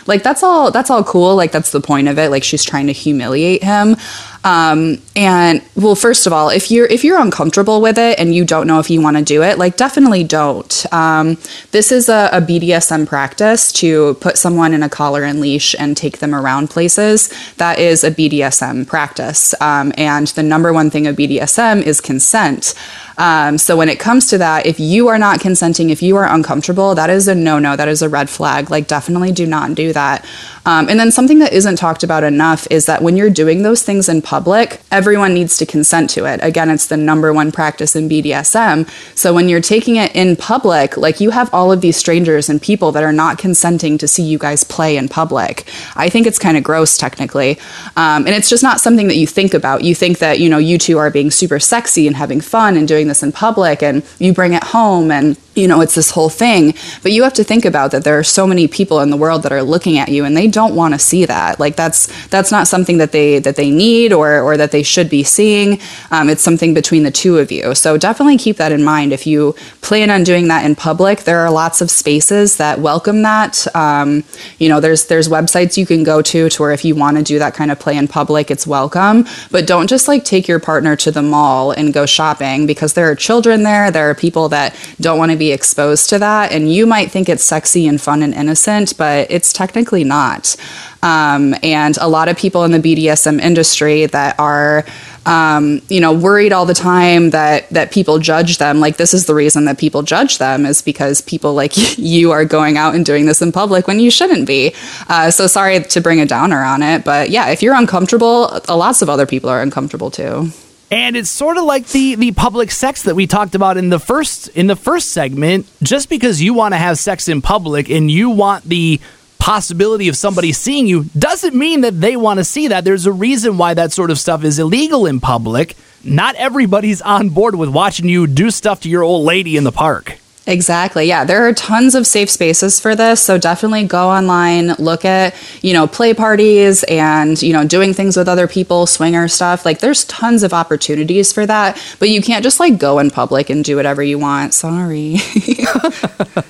like 0.08 0.24
that's 0.24 0.42
all 0.42 0.72
that's 0.72 0.90
all 0.90 1.04
cool. 1.04 1.36
Like 1.36 1.52
that's 1.52 1.72
the 1.72 1.82
point 1.82 2.08
of 2.08 2.18
it. 2.18 2.32
Like 2.32 2.44
she's 2.44 2.64
trying 2.64 2.88
to 2.88 2.94
humiliate 2.94 3.64
him. 3.64 3.98
Um, 4.44 4.98
and 5.16 5.62
well, 5.76 5.96
first 5.96 6.26
of 6.26 6.34
all, 6.34 6.50
if 6.50 6.72
you're 6.72 6.88
if 6.88 7.04
you're 7.04 7.20
uncomfortable 7.20 7.80
with 7.80 7.98
it 7.98 8.18
and 8.20 8.34
you 8.34 8.44
don't 8.44 8.66
know 8.66 8.80
if 8.80 8.90
you 8.90 9.02
want 9.02 9.18
to 9.18 9.24
do 9.24 9.44
it, 9.44 9.58
like 9.60 9.78
definitely 9.78 10.24
don't. 10.24 10.86
Um, 10.92 11.38
this 11.72 11.92
is 11.92 12.10
a, 12.10 12.30
a 12.32 12.42
BDSM 12.42 13.08
practice 13.08 13.72
to 13.74 14.16
put 14.16 14.38
someone 14.38 14.74
in 14.74 14.82
a 14.82 14.90
collar 14.90 15.24
and 15.24 15.40
leash 15.40 15.76
and 15.78 15.96
take 15.96 16.20
them 16.20 16.34
around 16.34 16.70
places. 16.70 17.30
That 17.58 17.78
is 17.78 18.04
a 18.04 18.12
BDSM 18.12 18.88
practice, 18.88 19.54
um, 19.62 19.94
and 19.96 20.28
the 20.28 20.44
number 20.44 20.74
one 20.74 20.90
thing 20.90 21.06
of 21.06 21.16
BDSM 21.16 21.84
is 21.84 22.02
consent. 22.02 22.74
Um, 23.18 23.60
so 23.60 23.78
when 23.78 23.90
it 23.90 24.00
comes 24.00 24.28
to 24.30 24.40
that, 24.40 24.66
if 24.66 24.80
you 24.80 25.08
are 25.10 25.20
not 25.20 25.40
consenting, 25.40 25.92
if 25.92 26.02
you 26.02 26.16
are 26.18 26.26
uncomfortable, 26.26 26.96
that 26.96 27.12
is 27.12 27.28
a 27.28 27.36
no 27.36 27.60
no. 27.60 27.76
That 27.76 27.88
is 27.88 28.02
a 28.02 28.10
red 28.10 28.30
flag. 28.30 28.72
Like, 28.72 28.88
definitely 28.88 29.32
do 29.32 29.46
not 29.46 29.76
do 29.76 29.94
that. 29.94 30.26
Um, 30.66 30.90
and 30.90 31.00
then 31.00 31.12
something 31.12 31.40
that 31.40 31.54
isn't 31.54 31.78
talked 31.78 32.04
about 32.04 32.24
enough 32.24 32.68
is 32.70 32.86
that 32.86 33.02
when 33.02 33.18
you're 33.18 33.30
doing 33.30 33.64
those 33.64 33.84
things 33.84 34.08
in 34.08 34.22
public, 34.22 34.80
everyone 34.92 35.34
needs 35.34 35.58
to 35.58 35.66
consent 35.66 36.10
to 36.12 36.26
it. 36.26 36.40
Again, 36.44 36.70
it's 36.70 36.88
the 36.88 36.98
number 36.98 37.34
one 37.34 37.52
practice 37.52 37.96
in 37.96 38.08
BDSM. 38.08 38.88
So 39.18 39.34
when 39.34 39.50
you're 39.50 39.62
taking 39.62 39.96
it 39.96 40.16
in 40.16 40.36
public, 40.36 40.98
like 40.98 41.20
you 41.20 41.32
have 41.32 41.52
all 41.54 41.72
of 41.72 41.82
these 41.82 41.98
strangers 41.98 42.50
and 42.50 42.62
people 42.62 42.92
that 42.92 43.04
are 43.04 43.14
not 43.14 43.38
consenting 43.38 43.98
to 43.98 44.08
see 44.08 44.24
you 44.24 44.38
guys 44.38 44.64
play 44.64 44.98
in 44.98 45.10
public. 45.10 45.68
I 45.96 46.10
think 46.10 46.28
it's 46.28 46.40
kind 46.40 46.58
of 46.58 46.64
gross, 46.64 46.98
technically. 46.98 47.58
Um, 47.98 48.26
and 48.28 48.30
it's 48.30 48.50
just 48.50 48.64
not 48.64 48.80
something 48.80 49.08
that 49.08 49.18
you 49.18 49.28
think 49.28 49.54
about. 49.54 49.84
You 49.84 49.96
think 49.96 50.20
that, 50.20 50.40
you 50.40 50.50
know, 50.50 50.58
you 50.58 50.78
two 50.78 50.98
are 50.98 51.10
being 51.10 51.32
super 51.32 51.60
sexy 51.60 52.08
and 52.08 52.16
having 52.16 52.42
fun 52.42 52.78
and 52.78 52.88
doing 52.88 53.08
this 53.08 53.24
in 53.24 53.32
public, 53.32 53.82
and 53.82 54.04
you 54.20 54.34
bring 54.34 54.54
it 54.54 54.64
home 54.64 55.12
and 55.12 55.38
you 55.56 55.68
know 55.68 55.82
it's 55.82 55.96
this 55.96 56.12
whole 56.12 56.30
thing. 56.30 56.74
But 57.04 57.12
you 57.12 57.24
have 57.24 57.34
to 57.34 57.44
think 57.44 57.66
about 57.66 57.92
that 57.92 58.04
there 58.04 58.18
are 58.18 58.24
so 58.24 58.48
many 58.48 58.68
people 58.68 59.00
in 59.02 59.10
the 59.10 59.18
world 59.18 59.44
that 59.44 59.52
are 59.52 59.64
looking 59.64 59.98
at 59.98 60.10
you 60.10 60.24
and 60.24 60.36
they 60.36 60.48
don't 60.48 60.76
want 60.76 60.94
to 60.94 61.00
see 61.00 61.26
that. 61.26 61.60
Like 61.60 61.76
that's 61.76 62.08
that's 62.28 62.52
not 62.52 62.68
something 62.68 62.98
that 63.00 63.12
they 63.12 63.40
that 63.40 63.56
they 63.56 63.70
need 63.70 64.14
or 64.14 64.40
or 64.40 64.58
that 64.58 64.72
they 64.72 64.84
should 64.84 65.10
be 65.10 65.24
seeing. 65.24 65.80
Um, 66.12 66.30
it's 66.30 66.42
something 66.42 66.74
between 66.74 67.04
the 67.04 67.12
two 67.12 67.38
of 67.38 67.52
you. 67.52 67.76
So 67.76 67.98
definitely 67.98 68.38
keep 68.38 68.58
that 68.58 68.72
in 68.72 68.84
mind. 68.84 69.12
If 69.12 69.28
you 69.28 69.54
plan 69.82 70.10
on 70.10 70.24
doing 70.24 70.48
that 70.48 70.66
in 70.66 70.76
public 70.76 71.22
there 71.22 71.40
are 71.40 71.52
lots 71.52 71.82
of 71.82 71.92
spaces 71.92 72.58
that 72.58 72.80
welcome 72.80 73.22
that. 73.24 73.68
Um, 73.76 74.24
you 74.58 74.70
know 74.70 74.80
there's 74.80 75.08
there's 75.08 75.28
websites 75.28 75.78
you 75.78 75.86
can 75.86 76.04
go 76.04 76.22
to 76.22 76.50
to 76.50 76.62
where 76.62 76.72
if 76.72 76.86
you 76.86 76.96
want 76.96 77.18
to 77.18 77.24
do 77.24 77.40
that 77.40 77.54
kind 77.54 77.72
of 77.72 77.80
play 77.80 77.98
in 77.98 78.08
public 78.08 78.50
it's 78.50 78.66
welcome. 78.66 79.26
But 79.52 79.68
don't 79.68 79.88
just 79.88 80.08
like 80.08 80.24
take 80.24 80.48
your 80.48 80.60
partner 80.60 80.96
to 80.98 81.12
the 81.12 81.22
mall 81.22 81.72
and 81.72 81.94
go 81.94 82.06
shopping 82.06 82.66
because 82.66 82.94
there 82.94 83.10
are 83.12 83.16
children 83.16 83.64
there 83.64 83.92
there 83.92 84.10
are 84.10 84.16
people 84.16 84.48
that 84.50 84.76
don't 85.00 85.18
want 85.18 85.32
to 85.32 85.41
be 85.42 85.52
exposed 85.52 86.10
to 86.10 86.20
that. 86.20 86.52
And 86.52 86.72
you 86.72 86.86
might 86.86 87.10
think 87.10 87.28
it's 87.28 87.44
sexy 87.44 87.88
and 87.88 88.00
fun 88.00 88.22
and 88.22 88.34
innocent, 88.34 88.96
but 88.96 89.30
it's 89.32 89.52
technically 89.52 90.04
not. 90.04 90.56
Um, 91.02 91.56
and 91.64 91.98
a 91.98 92.08
lot 92.08 92.30
of 92.30 92.38
people 92.38 92.64
in 92.64 92.72
the 92.72 92.80
BDSM 92.80 93.42
industry 93.42 94.06
that 94.06 94.40
are 94.40 94.86
um, 95.26 95.82
you 95.88 96.00
know, 96.00 96.14
worried 96.14 96.52
all 96.52 96.66
the 96.66 96.74
time 96.74 97.30
that 97.30 97.70
that 97.70 97.92
people 97.92 98.18
judge 98.18 98.58
them. 98.58 98.80
Like 98.80 98.98
this 98.98 99.14
is 99.14 99.26
the 99.26 99.36
reason 99.36 99.66
that 99.66 99.78
people 99.78 100.02
judge 100.02 100.40
them 100.40 100.66
is 100.66 100.82
because 100.82 101.22
people 101.22 101.54
like 101.54 101.74
you 101.98 102.32
are 102.32 102.46
going 102.46 102.78
out 102.78 102.96
and 102.96 103.06
doing 103.06 103.26
this 103.26 103.42
in 103.42 103.52
public 103.52 103.88
when 103.88 104.00
you 104.00 104.10
shouldn't 104.10 104.48
be. 104.48 104.74
Uh, 105.10 105.30
so 105.30 105.48
sorry 105.48 105.80
to 105.80 106.02
bring 106.02 106.20
a 106.22 106.26
downer 106.26 106.64
on 106.64 106.82
it, 106.82 107.04
but 107.04 107.30
yeah, 107.30 107.50
if 107.50 107.62
you're 107.62 107.76
uncomfortable, 107.76 108.62
lots 108.68 109.02
of 109.02 109.10
other 109.10 109.26
people 109.26 109.50
are 109.50 109.62
uncomfortable 109.62 110.10
too. 110.10 110.52
And 110.92 111.16
it's 111.16 111.30
sort 111.30 111.58
of 111.58 111.64
like 111.64 111.88
the 111.88 112.16
the 112.16 112.34
public 112.34 112.70
sex 112.70 113.04
that 113.04 113.16
we 113.16 113.26
talked 113.26 113.56
about 113.56 113.78
in 113.78 113.90
the 113.90 114.00
first 114.00 114.50
in 114.50 114.68
the 114.68 114.76
first 114.76 115.12
segment. 115.12 115.66
Just 115.82 116.10
because 116.10 116.42
you 116.42 116.54
want 116.54 116.74
to 116.74 116.78
have 116.78 117.00
sex 117.00 117.30
in 117.30 117.42
public 117.42 117.90
and 117.90 118.12
you 118.12 118.30
want 118.30 118.66
the 118.66 119.00
possibility 119.40 120.08
of 120.10 120.16
somebody 120.16 120.52
seeing 120.52 120.86
you 120.86 121.06
doesn't 121.18 121.56
mean 121.56 121.82
that 121.82 122.00
they 122.00 122.16
want 122.16 122.40
to 122.40 122.44
see 122.44 122.68
that. 122.68 122.84
There's 122.84 123.08
a 123.08 123.12
reason 123.12 123.58
why 123.58 123.74
that 123.74 123.92
sort 123.92 124.12
of 124.12 124.20
stuff 124.20 124.44
is 124.44 124.60
illegal 124.60 125.06
in 125.08 125.20
public. 125.20 125.76
Not 126.04 126.36
everybody's 126.36 127.02
on 127.02 127.30
board 127.30 127.56
with 127.56 127.70
watching 127.70 128.10
you 128.10 128.28
do 128.28 128.52
stuff 128.52 128.82
to 128.82 128.90
your 128.90 129.02
old 129.02 129.26
lady 129.26 129.56
in 129.56 129.64
the 129.64 129.72
park. 129.72 130.20
Exactly. 130.48 131.06
Yeah, 131.06 131.24
there 131.24 131.48
are 131.48 131.54
tons 131.54 131.94
of 131.94 132.08
safe 132.08 132.30
spaces 132.30 132.80
for 132.80 132.96
this, 132.96 133.22
so 133.22 133.38
definitely 133.38 133.84
go 133.84 134.10
online, 134.10 134.74
look 134.74 135.06
at, 135.06 135.36
you 135.62 135.72
know, 135.72 135.86
play 135.86 136.16
parties 136.16 136.84
and, 136.86 137.40
you 137.44 137.54
know, 137.54 137.64
doing 137.64 137.94
things 137.94 138.18
with 138.18 138.28
other 138.28 138.48
people, 138.48 138.88
swinger 138.88 139.28
stuff. 139.28 139.66
Like 139.66 139.80
there's 139.80 140.04
tons 140.06 140.42
of 140.42 140.52
opportunities 140.52 141.32
for 141.32 141.46
that, 141.46 141.80
but 142.00 142.10
you 142.10 142.24
can't 142.24 142.44
just 142.44 142.60
like 142.60 142.80
go 142.80 142.98
in 142.98 143.12
public 143.12 143.52
and 143.52 143.64
do 143.64 143.76
whatever 143.76 144.02
you 144.02 144.18
want. 144.18 144.56
Sorry. 144.56 145.18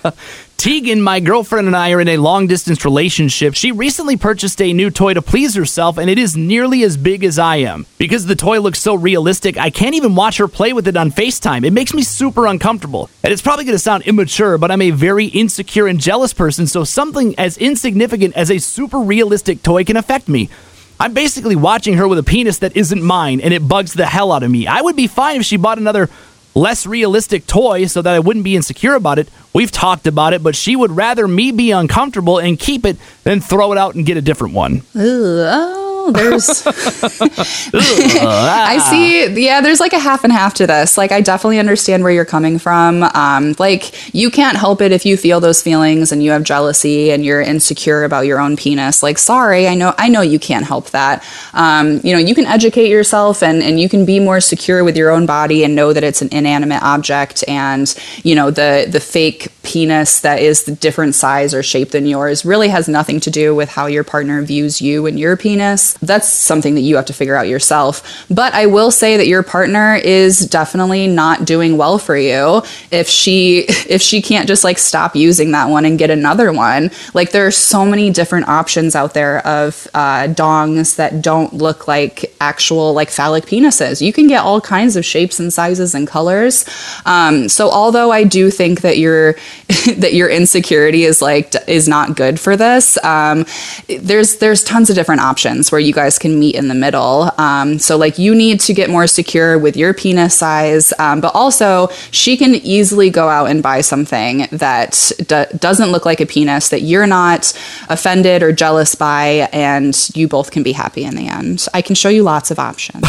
Teagan, 0.61 1.01
my 1.01 1.19
girlfriend, 1.19 1.65
and 1.65 1.75
I 1.75 1.89
are 1.91 1.99
in 1.99 2.07
a 2.07 2.17
long 2.17 2.45
distance 2.45 2.85
relationship. 2.85 3.55
She 3.55 3.71
recently 3.71 4.15
purchased 4.15 4.61
a 4.61 4.73
new 4.73 4.91
toy 4.91 5.15
to 5.15 5.21
please 5.23 5.55
herself, 5.55 5.97
and 5.97 6.07
it 6.07 6.19
is 6.19 6.37
nearly 6.37 6.83
as 6.83 6.97
big 6.97 7.23
as 7.23 7.39
I 7.39 7.55
am. 7.55 7.87
Because 7.97 8.27
the 8.27 8.35
toy 8.35 8.59
looks 8.59 8.79
so 8.79 8.93
realistic, 8.93 9.57
I 9.57 9.71
can't 9.71 9.95
even 9.95 10.13
watch 10.13 10.37
her 10.37 10.47
play 10.47 10.71
with 10.71 10.87
it 10.87 10.95
on 10.95 11.09
FaceTime. 11.09 11.65
It 11.65 11.73
makes 11.73 11.95
me 11.95 12.03
super 12.03 12.45
uncomfortable. 12.45 13.09
And 13.23 13.33
it's 13.33 13.41
probably 13.41 13.65
going 13.65 13.73
to 13.73 13.79
sound 13.79 14.03
immature, 14.03 14.59
but 14.59 14.69
I'm 14.69 14.83
a 14.83 14.91
very 14.91 15.25
insecure 15.25 15.87
and 15.87 15.99
jealous 15.99 16.31
person, 16.31 16.67
so 16.67 16.83
something 16.83 17.33
as 17.39 17.57
insignificant 17.57 18.37
as 18.37 18.51
a 18.51 18.59
super 18.59 18.99
realistic 18.99 19.63
toy 19.63 19.83
can 19.83 19.97
affect 19.97 20.29
me. 20.29 20.51
I'm 20.99 21.15
basically 21.15 21.55
watching 21.55 21.95
her 21.95 22.07
with 22.07 22.19
a 22.19 22.23
penis 22.23 22.59
that 22.59 22.77
isn't 22.77 23.01
mine, 23.01 23.41
and 23.41 23.51
it 23.51 23.67
bugs 23.67 23.93
the 23.93 24.05
hell 24.05 24.31
out 24.31 24.43
of 24.43 24.51
me. 24.51 24.67
I 24.67 24.81
would 24.81 24.95
be 24.95 25.07
fine 25.07 25.39
if 25.39 25.45
she 25.47 25.57
bought 25.57 25.79
another 25.79 26.07
less 26.53 26.86
realistic 26.86 27.48
toy 27.48 27.86
so 27.86 28.01
that 28.01 28.13
I 28.13 28.20
wouldn't 28.20 28.46
be 28.46 28.55
insecure 28.55 28.96
about 28.96 29.20
it. 29.20 29.29
We've 29.53 29.72
talked 29.72 30.08
about 30.08 30.34
it, 30.34 30.43
but 30.43 30.55
she 30.55 30.75
would 30.75 30.91
rather 30.91 31.27
me 31.27 31.51
be 31.51 31.72
uncomfortable 31.72 32.39
and 32.39 32.60
keep 32.60 32.86
it 32.86 32.98
than 33.24 33.41
throw 33.41 33.72
it 33.72 33.77
out 33.77 33.96
and 33.96 34.05
get 34.05 34.17
a 34.17 34.22
different 34.22 34.53
one. 34.53 34.81
Ooh, 34.96 35.43
oh 35.46 35.80
there's. 36.10 36.63
I 37.74 38.77
see. 38.89 39.46
Yeah, 39.46 39.62
there's 39.62 39.79
like 39.79 39.93
a 39.93 40.00
half 40.00 40.24
and 40.24 40.34
half 40.34 40.55
to 40.55 40.65
this. 40.65 40.98
Like, 40.98 41.12
I 41.12 41.22
definitely 41.22 41.60
understand 41.60 42.03
where 42.03 42.12
you're 42.12 42.25
coming 42.25 42.58
from. 42.58 43.03
Um, 43.03 43.55
like, 43.60 44.13
you 44.13 44.31
can't 44.31 44.58
help 44.58 44.81
it 44.81 44.91
if 44.91 45.05
you 45.05 45.17
feel 45.17 45.39
those 45.39 45.62
feelings 45.62 46.12
and 46.12 46.24
you 46.24 46.31
have 46.31 46.43
jealousy 46.43 47.12
and 47.12 47.24
you're 47.24 47.41
insecure 47.41 48.03
about 48.03 48.25
your 48.25 48.39
own 48.39 48.58
penis. 48.58 49.03
Like, 49.03 49.17
sorry, 49.17 49.67
I 49.67 49.75
know, 49.75 49.93
I 49.98 50.10
know 50.10 50.22
you 50.22 50.39
can't 50.39 50.65
help 50.65 50.89
that. 50.91 51.24
Um, 51.53 52.00
you 52.03 52.13
know, 52.13 52.20
you 52.20 52.34
can 52.34 52.48
educate 52.48 52.89
yourself 52.89 53.43
and 53.43 53.62
and 53.62 53.79
you 53.79 53.89
can 53.89 54.05
be 54.05 54.20
more 54.20 54.39
secure 54.41 54.84
with 54.84 54.98
your 54.98 55.10
own 55.10 55.25
body 55.25 55.63
and 55.63 55.75
know 55.75 55.93
that 55.93 56.03
it's 56.03 56.22
an 56.22 56.29
inanimate 56.31 56.81
object 56.81 57.43
and 57.48 57.96
you 58.24 58.36
know 58.36 58.51
the 58.51 58.88
the 58.89 59.00
fake 59.00 59.50
penis 59.63 60.22
that 60.22 60.39
is 60.39 60.63
the 60.63 60.75
different 60.75 61.15
size 61.15 61.53
or 61.53 61.63
shape 61.63 61.91
than 61.91 62.05
yours 62.05 62.46
really 62.46 62.70
has 62.70 62.88
nothing 62.88 63.20
to 63.20 63.29
do 63.29 63.53
with 63.53 63.70
how 63.70 63.86
your 63.86 64.03
partner 64.03 64.41
views 64.41 64.81
you 64.81 65.05
and 65.05 65.20
your 65.20 65.38
penis 65.38 65.90
that's 65.95 66.27
something 66.27 66.75
that 66.75 66.81
you 66.81 66.95
have 66.95 67.05
to 67.05 67.13
figure 67.13 67.36
out 67.36 67.48
yourself. 67.48 68.25
But 68.29 68.53
I 68.53 68.65
will 68.65 68.91
say 68.91 69.17
that 69.17 69.27
your 69.27 69.43
partner 69.43 69.95
is 69.95 70.39
definitely 70.39 71.07
not 71.07 71.45
doing 71.45 71.77
well 71.77 71.98
for 71.98 72.17
you 72.17 72.63
if 72.91 73.07
she 73.07 73.60
if 73.89 74.01
she 74.01 74.21
can't 74.21 74.48
just 74.48 74.63
like 74.63 74.77
stop 74.77 75.15
using 75.15 75.51
that 75.51 75.69
one 75.69 75.86
and 75.86 75.98
get 75.98 76.10
another 76.10 76.51
one. 76.51 76.91
Like 77.13 77.31
there 77.31 77.45
are 77.45 77.51
so 77.51 77.86
many 77.86 78.10
different 78.10 78.48
options 78.48 78.95
out 78.95 79.13
there 79.13 79.45
of 79.45 79.88
uh, 79.93 80.27
dongs 80.27 80.95
that 80.95 81.21
don't 81.21 81.53
look 81.53 81.88
like 81.88 82.33
actual 82.39 82.93
like 82.93 83.10
phallic 83.10 83.45
penises. 83.45 84.01
You 84.01 84.13
can 84.13 84.27
get 84.27 84.43
all 84.43 84.62
kinds 84.62 84.95
of 84.95 85.05
shapes 85.05 85.39
and 85.39 85.51
sizes 85.51 85.93
and 85.93 86.07
colors. 86.07 86.65
Um, 87.05 87.50
so 87.50 87.69
although 87.69 88.12
I 88.12 88.24
do 88.24 88.50
think 88.50 88.81
that 88.81 88.98
your 88.98 89.33
that 89.98 90.13
your 90.13 90.29
insecurity 90.29 91.03
is 91.03 91.21
like 91.21 91.55
is 91.67 91.88
not 91.88 92.15
good 92.15 92.39
for 92.39 92.55
this, 92.55 93.03
um, 93.03 93.45
there's 93.88 94.38
there's 94.38 94.63
tons 94.63 94.89
of 94.89 94.95
different 94.95 95.21
options 95.21 95.71
where 95.71 95.80
you 95.81 95.93
guys 95.93 96.17
can 96.17 96.39
meet 96.39 96.55
in 96.55 96.67
the 96.67 96.75
middle. 96.75 97.31
Um, 97.38 97.79
so, 97.79 97.97
like, 97.97 98.17
you 98.17 98.33
need 98.35 98.59
to 98.61 98.73
get 98.73 98.89
more 98.89 99.07
secure 99.07 99.57
with 99.57 99.75
your 99.75 99.93
penis 99.93 100.35
size, 100.35 100.93
um, 101.00 101.21
but 101.21 101.33
also 101.35 101.89
she 102.11 102.38
can 102.38 102.55
easily 102.55 103.09
go 103.09 103.27
out 103.29 103.50
and 103.50 103.61
buy 103.61 103.81
something 103.81 104.47
that 104.51 105.11
d- 105.17 105.57
doesn't 105.57 105.89
look 105.89 106.05
like 106.05 106.21
a 106.21 106.25
penis 106.25 106.69
that 106.69 106.81
you're 106.81 107.07
not 107.07 107.53
offended 107.89 108.43
or 108.43 108.51
jealous 108.51 108.95
by, 108.95 109.50
and 109.51 110.09
you 110.15 110.27
both 110.27 110.51
can 110.51 110.63
be 110.63 110.71
happy 110.71 111.03
in 111.03 111.15
the 111.15 111.27
end. 111.27 111.67
I 111.73 111.81
can 111.81 111.95
show 111.95 112.09
you 112.09 112.23
lots 112.23 112.51
of 112.51 112.59
options. 112.59 113.05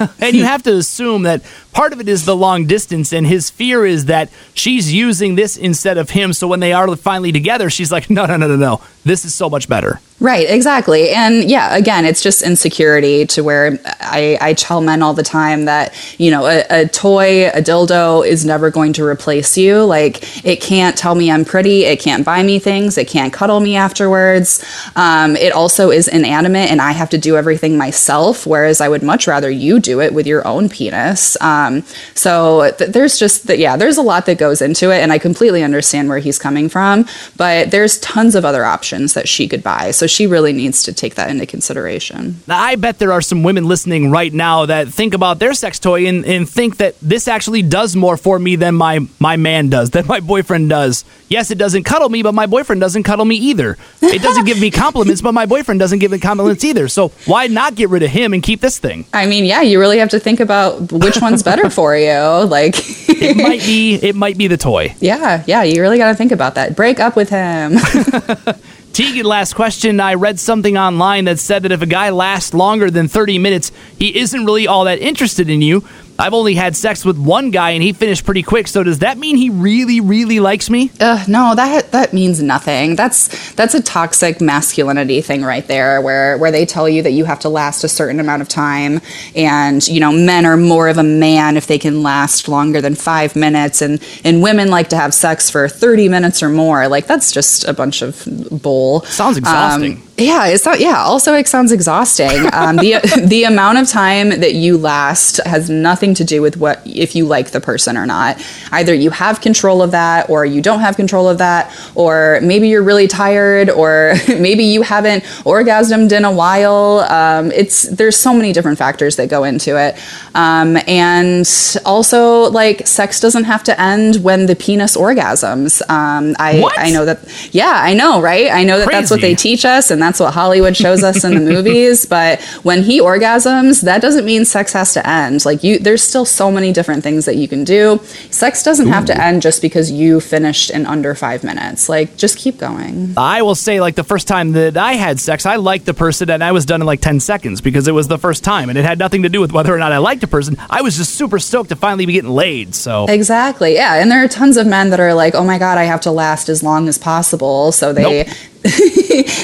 and 0.20 0.34
you 0.34 0.44
have 0.44 0.62
to 0.64 0.74
assume 0.74 1.22
that 1.22 1.42
part 1.74 1.92
of 1.92 2.00
it 2.00 2.08
is 2.08 2.24
the 2.24 2.36
long 2.36 2.66
distance, 2.66 3.12
and 3.12 3.26
his 3.26 3.50
fear 3.50 3.84
is 3.84 4.06
that 4.06 4.30
she's 4.54 4.92
using 4.92 5.34
this 5.34 5.56
instead 5.56 5.98
of 5.98 6.10
him. 6.10 6.32
So 6.32 6.48
when 6.48 6.60
they 6.60 6.72
are 6.72 6.94
finally 6.96 7.32
together, 7.32 7.68
she's 7.68 7.92
like, 7.92 8.08
no, 8.08 8.24
no, 8.24 8.36
no, 8.36 8.46
no, 8.46 8.56
no. 8.56 8.80
This 9.04 9.24
is 9.24 9.34
so 9.34 9.50
much 9.50 9.68
better. 9.68 10.00
Right, 10.20 10.48
exactly. 10.48 11.10
And 11.10 11.50
yeah, 11.50 11.76
again, 11.76 12.06
it's 12.06 12.22
just 12.22 12.40
insecurity 12.40 13.26
to 13.26 13.42
where 13.42 13.78
I, 14.00 14.38
I 14.40 14.54
tell 14.54 14.80
men 14.80 15.02
all 15.02 15.12
the 15.12 15.24
time 15.24 15.64
that, 15.66 15.92
you 16.18 16.30
know, 16.30 16.46
a, 16.46 16.64
a, 16.70 16.88
toy, 16.88 17.48
a 17.48 17.60
dildo 17.60 18.26
is 18.26 18.46
never 18.46 18.70
going 18.70 18.92
to 18.94 19.04
replace 19.04 19.58
you. 19.58 19.84
Like, 19.84 20.46
it 20.46 20.62
can't 20.62 20.96
tell 20.96 21.16
me 21.16 21.30
I'm 21.30 21.44
pretty. 21.44 21.84
It 21.84 22.00
can't 22.00 22.24
buy 22.24 22.42
me 22.42 22.58
things. 22.60 22.96
It 22.96 23.08
can't 23.08 23.32
cuddle 23.32 23.60
me 23.60 23.76
afterwards. 23.76 24.64
Um, 24.94 25.36
it 25.36 25.52
also 25.52 25.90
is 25.90 26.06
inanimate 26.06 26.70
and 26.70 26.80
I 26.80 26.92
have 26.92 27.10
to 27.10 27.18
do 27.18 27.36
everything 27.36 27.76
myself, 27.76 28.46
whereas 28.46 28.80
I 28.80 28.88
would 28.88 29.02
much 29.02 29.26
rather 29.26 29.50
you 29.50 29.80
do 29.80 30.00
it 30.00 30.14
with 30.14 30.26
your 30.26 30.46
own 30.46 30.68
penis. 30.68 31.36
Um, 31.42 31.63
Um, 31.64 31.82
so 32.14 32.70
th- 32.78 32.90
there's 32.90 33.18
just, 33.18 33.46
that, 33.46 33.58
yeah, 33.58 33.76
there's 33.76 33.96
a 33.96 34.02
lot 34.02 34.26
that 34.26 34.38
goes 34.38 34.62
into 34.62 34.90
it. 34.90 35.00
And 35.00 35.12
I 35.12 35.18
completely 35.18 35.62
understand 35.62 36.08
where 36.08 36.18
he's 36.18 36.38
coming 36.38 36.68
from, 36.68 37.06
but 37.36 37.70
there's 37.70 37.98
tons 38.00 38.34
of 38.34 38.44
other 38.44 38.64
options 38.64 39.14
that 39.14 39.28
she 39.28 39.48
could 39.48 39.62
buy. 39.62 39.90
So 39.90 40.06
she 40.06 40.26
really 40.26 40.52
needs 40.52 40.82
to 40.84 40.92
take 40.92 41.14
that 41.14 41.30
into 41.30 41.46
consideration. 41.46 42.40
I 42.48 42.76
bet 42.76 42.98
there 42.98 43.12
are 43.12 43.22
some 43.22 43.42
women 43.42 43.64
listening 43.64 44.10
right 44.10 44.32
now 44.32 44.66
that 44.66 44.88
think 44.88 45.14
about 45.14 45.38
their 45.38 45.54
sex 45.54 45.78
toy 45.78 46.06
and, 46.06 46.24
and 46.24 46.48
think 46.48 46.76
that 46.78 46.98
this 47.00 47.28
actually 47.28 47.62
does 47.62 47.96
more 47.96 48.16
for 48.16 48.38
me 48.38 48.56
than 48.56 48.74
my, 48.74 49.00
my 49.18 49.36
man 49.36 49.68
does, 49.70 49.90
than 49.90 50.06
my 50.06 50.20
boyfriend 50.20 50.70
does. 50.70 51.04
Yes, 51.28 51.50
it 51.50 51.58
doesn't 51.58 51.84
cuddle 51.84 52.08
me, 52.08 52.22
but 52.22 52.34
my 52.34 52.46
boyfriend 52.46 52.80
doesn't 52.80 53.02
cuddle 53.02 53.24
me 53.24 53.36
either. 53.36 53.76
It 54.02 54.22
doesn't 54.22 54.44
give 54.44 54.60
me 54.60 54.70
compliments, 54.84 55.22
but 55.22 55.32
my 55.32 55.46
boyfriend 55.46 55.80
doesn't 55.80 55.98
give 55.98 56.10
me 56.10 56.18
compliments 56.18 56.64
either. 56.64 56.88
So 56.88 57.08
why 57.26 57.46
not 57.46 57.74
get 57.74 57.88
rid 57.88 58.02
of 58.02 58.10
him 58.10 58.32
and 58.34 58.42
keep 58.42 58.60
this 58.60 58.78
thing? 58.78 59.06
I 59.12 59.26
mean, 59.26 59.44
yeah, 59.44 59.62
you 59.62 59.80
really 59.80 59.98
have 59.98 60.10
to 60.10 60.20
think 60.20 60.40
about 60.40 60.92
which 60.92 61.20
one's 61.20 61.42
better 61.42 61.53
for 61.70 61.96
you. 61.96 62.44
Like 62.44 62.74
it 63.08 63.36
might 63.36 63.60
be 63.60 63.94
it 64.02 64.14
might 64.14 64.36
be 64.36 64.48
the 64.48 64.56
toy. 64.56 64.94
Yeah, 65.00 65.42
yeah, 65.46 65.62
you 65.62 65.80
really 65.80 65.98
got 65.98 66.08
to 66.08 66.14
think 66.14 66.32
about 66.32 66.54
that. 66.56 66.76
Break 66.76 67.00
up 67.00 67.16
with 67.16 67.30
him. 67.30 67.76
Teagan, 68.92 69.26
last 69.26 69.54
question. 69.54 69.98
I 69.98 70.14
read 70.14 70.38
something 70.38 70.78
online 70.78 71.24
that 71.24 71.40
said 71.40 71.64
that 71.64 71.72
if 71.72 71.82
a 71.82 71.86
guy 71.86 72.10
lasts 72.10 72.54
longer 72.54 72.92
than 72.92 73.08
30 73.08 73.38
minutes, 73.38 73.72
he 73.98 74.16
isn't 74.16 74.44
really 74.44 74.68
all 74.68 74.84
that 74.84 75.00
interested 75.00 75.50
in 75.50 75.62
you. 75.62 75.82
I've 76.18 76.34
only 76.34 76.54
had 76.54 76.76
sex 76.76 77.04
with 77.04 77.18
one 77.18 77.50
guy 77.50 77.70
and 77.70 77.82
he 77.82 77.92
finished 77.92 78.24
pretty 78.24 78.42
quick. 78.42 78.68
So 78.68 78.82
does 78.82 79.00
that 79.00 79.18
mean 79.18 79.36
he 79.36 79.50
really, 79.50 80.00
really 80.00 80.38
likes 80.38 80.70
me? 80.70 80.90
Uh, 81.00 81.24
no, 81.28 81.54
that 81.56 81.90
that 81.92 82.12
means 82.12 82.40
nothing. 82.42 82.94
That's 82.94 83.52
that's 83.54 83.74
a 83.74 83.82
toxic 83.82 84.40
masculinity 84.40 85.20
thing 85.20 85.42
right 85.42 85.66
there, 85.66 86.00
where 86.00 86.38
where 86.38 86.52
they 86.52 86.66
tell 86.66 86.88
you 86.88 87.02
that 87.02 87.12
you 87.12 87.24
have 87.24 87.40
to 87.40 87.48
last 87.48 87.82
a 87.82 87.88
certain 87.88 88.20
amount 88.20 88.42
of 88.42 88.48
time, 88.48 89.00
and 89.34 89.86
you 89.88 89.98
know 89.98 90.12
men 90.12 90.46
are 90.46 90.56
more 90.56 90.88
of 90.88 90.98
a 90.98 91.02
man 91.02 91.56
if 91.56 91.66
they 91.66 91.78
can 91.78 92.02
last 92.02 92.48
longer 92.48 92.80
than 92.80 92.94
five 92.94 93.34
minutes, 93.34 93.82
and 93.82 94.00
and 94.24 94.42
women 94.42 94.68
like 94.68 94.90
to 94.90 94.96
have 94.96 95.12
sex 95.12 95.50
for 95.50 95.68
thirty 95.68 96.08
minutes 96.08 96.42
or 96.42 96.48
more. 96.48 96.86
Like 96.86 97.06
that's 97.06 97.32
just 97.32 97.64
a 97.64 97.72
bunch 97.72 98.02
of 98.02 98.22
bull. 98.62 99.00
Sounds 99.02 99.36
exhausting. 99.36 99.96
Um, 99.96 100.02
yeah, 100.16 100.46
it's 100.46 100.64
not. 100.64 100.78
Yeah, 100.78 101.02
also 101.02 101.34
it 101.34 101.48
sounds 101.48 101.72
exhausting. 101.72 102.44
Um, 102.54 102.76
the 102.76 103.00
the 103.26 103.44
amount 103.44 103.78
of 103.78 103.88
time 103.88 104.28
that 104.28 104.54
you 104.54 104.78
last 104.78 105.38
has 105.44 105.68
nothing 105.68 106.14
to 106.14 106.24
do 106.24 106.40
with 106.40 106.56
what 106.56 106.80
if 106.86 107.16
you 107.16 107.24
like 107.26 107.50
the 107.50 107.60
person 107.60 107.96
or 107.96 108.06
not. 108.06 108.40
Either 108.70 108.94
you 108.94 109.10
have 109.10 109.40
control 109.40 109.82
of 109.82 109.90
that, 109.90 110.30
or 110.30 110.46
you 110.46 110.62
don't 110.62 110.80
have 110.80 110.94
control 110.94 111.28
of 111.28 111.38
that, 111.38 111.74
or 111.96 112.38
maybe 112.42 112.68
you're 112.68 112.82
really 112.82 113.08
tired, 113.08 113.70
or 113.70 114.14
maybe 114.28 114.62
you 114.64 114.82
haven't 114.82 115.24
orgasmed 115.44 116.12
in 116.12 116.24
a 116.24 116.30
while. 116.30 117.00
Um, 117.10 117.50
it's 117.50 117.82
there's 117.82 118.16
so 118.16 118.32
many 118.32 118.52
different 118.52 118.78
factors 118.78 119.16
that 119.16 119.28
go 119.28 119.42
into 119.42 119.76
it, 119.76 119.96
um, 120.34 120.78
and 120.86 121.48
also 121.84 122.50
like 122.50 122.86
sex 122.86 123.18
doesn't 123.18 123.44
have 123.44 123.64
to 123.64 123.80
end 123.80 124.22
when 124.22 124.46
the 124.46 124.54
penis 124.54 124.96
orgasms. 124.96 125.82
Um, 125.90 126.36
I 126.38 126.60
What? 126.60 126.78
I 126.78 126.90
know 126.90 127.04
that. 127.04 127.18
Yeah, 127.52 127.72
I 127.74 127.94
know, 127.94 128.22
right? 128.22 128.48
I 128.50 128.62
know 128.62 128.78
that 128.78 128.90
that's 128.90 129.10
what 129.10 129.20
they 129.20 129.34
teach 129.34 129.64
us 129.64 129.90
and 129.90 130.03
that's 130.04 130.20
what 130.20 130.34
Hollywood 130.34 130.76
shows 130.76 131.02
us 131.02 131.24
in 131.24 131.34
the 131.34 131.40
movies. 131.54 132.06
But 132.06 132.42
when 132.62 132.82
he 132.82 133.00
orgasms, 133.00 133.82
that 133.82 134.02
doesn't 134.02 134.24
mean 134.24 134.44
sex 134.44 134.72
has 134.74 134.92
to 134.94 135.08
end. 135.08 135.44
Like 135.44 135.64
you, 135.64 135.78
there's 135.78 136.02
still 136.02 136.24
so 136.24 136.50
many 136.50 136.72
different 136.72 137.02
things 137.02 137.24
that 137.24 137.36
you 137.36 137.48
can 137.48 137.64
do. 137.64 138.00
Sex 138.30 138.62
doesn't 138.62 138.88
have 138.88 139.04
to 139.06 139.20
end 139.20 139.42
just 139.42 139.62
because 139.62 139.90
you 139.90 140.20
finished 140.20 140.70
in 140.70 140.86
under 140.86 141.14
five 141.14 141.42
minutes. 141.42 141.88
Like 141.88 142.16
just 142.16 142.38
keep 142.38 142.58
going. 142.58 143.14
I 143.16 143.42
will 143.42 143.54
say, 143.54 143.80
like, 143.80 143.94
the 143.94 144.04
first 144.04 144.28
time 144.28 144.52
that 144.52 144.76
I 144.76 144.94
had 144.94 145.18
sex, 145.18 145.46
I 145.46 145.56
liked 145.56 145.86
the 145.86 145.94
person 145.94 146.30
and 146.30 146.44
I 146.44 146.52
was 146.52 146.66
done 146.66 146.80
in 146.80 146.86
like 146.86 147.00
10 147.00 147.20
seconds 147.20 147.60
because 147.60 147.88
it 147.88 147.92
was 147.92 148.08
the 148.08 148.18
first 148.18 148.44
time 148.44 148.68
and 148.68 148.78
it 148.78 148.84
had 148.84 148.98
nothing 148.98 149.22
to 149.22 149.28
do 149.28 149.40
with 149.40 149.52
whether 149.52 149.74
or 149.74 149.78
not 149.78 149.92
I 149.92 149.98
liked 149.98 150.22
a 150.22 150.28
person. 150.28 150.56
I 150.68 150.82
was 150.82 150.96
just 150.96 151.14
super 151.14 151.38
stoked 151.38 151.70
to 151.70 151.76
finally 151.76 152.06
be 152.06 152.12
getting 152.12 152.30
laid. 152.30 152.74
So, 152.74 153.06
Exactly. 153.08 153.74
Yeah, 153.74 153.94
and 153.94 154.10
there 154.10 154.22
are 154.22 154.28
tons 154.28 154.56
of 154.56 154.66
men 154.66 154.90
that 154.90 155.00
are 155.00 155.14
like, 155.14 155.34
"Oh 155.34 155.44
my 155.44 155.58
god, 155.58 155.78
I 155.78 155.84
have 155.84 156.00
to 156.02 156.10
last 156.10 156.48
as 156.48 156.62
long 156.62 156.88
as 156.88 156.98
possible." 156.98 157.72
So 157.72 157.92
they 157.92 158.24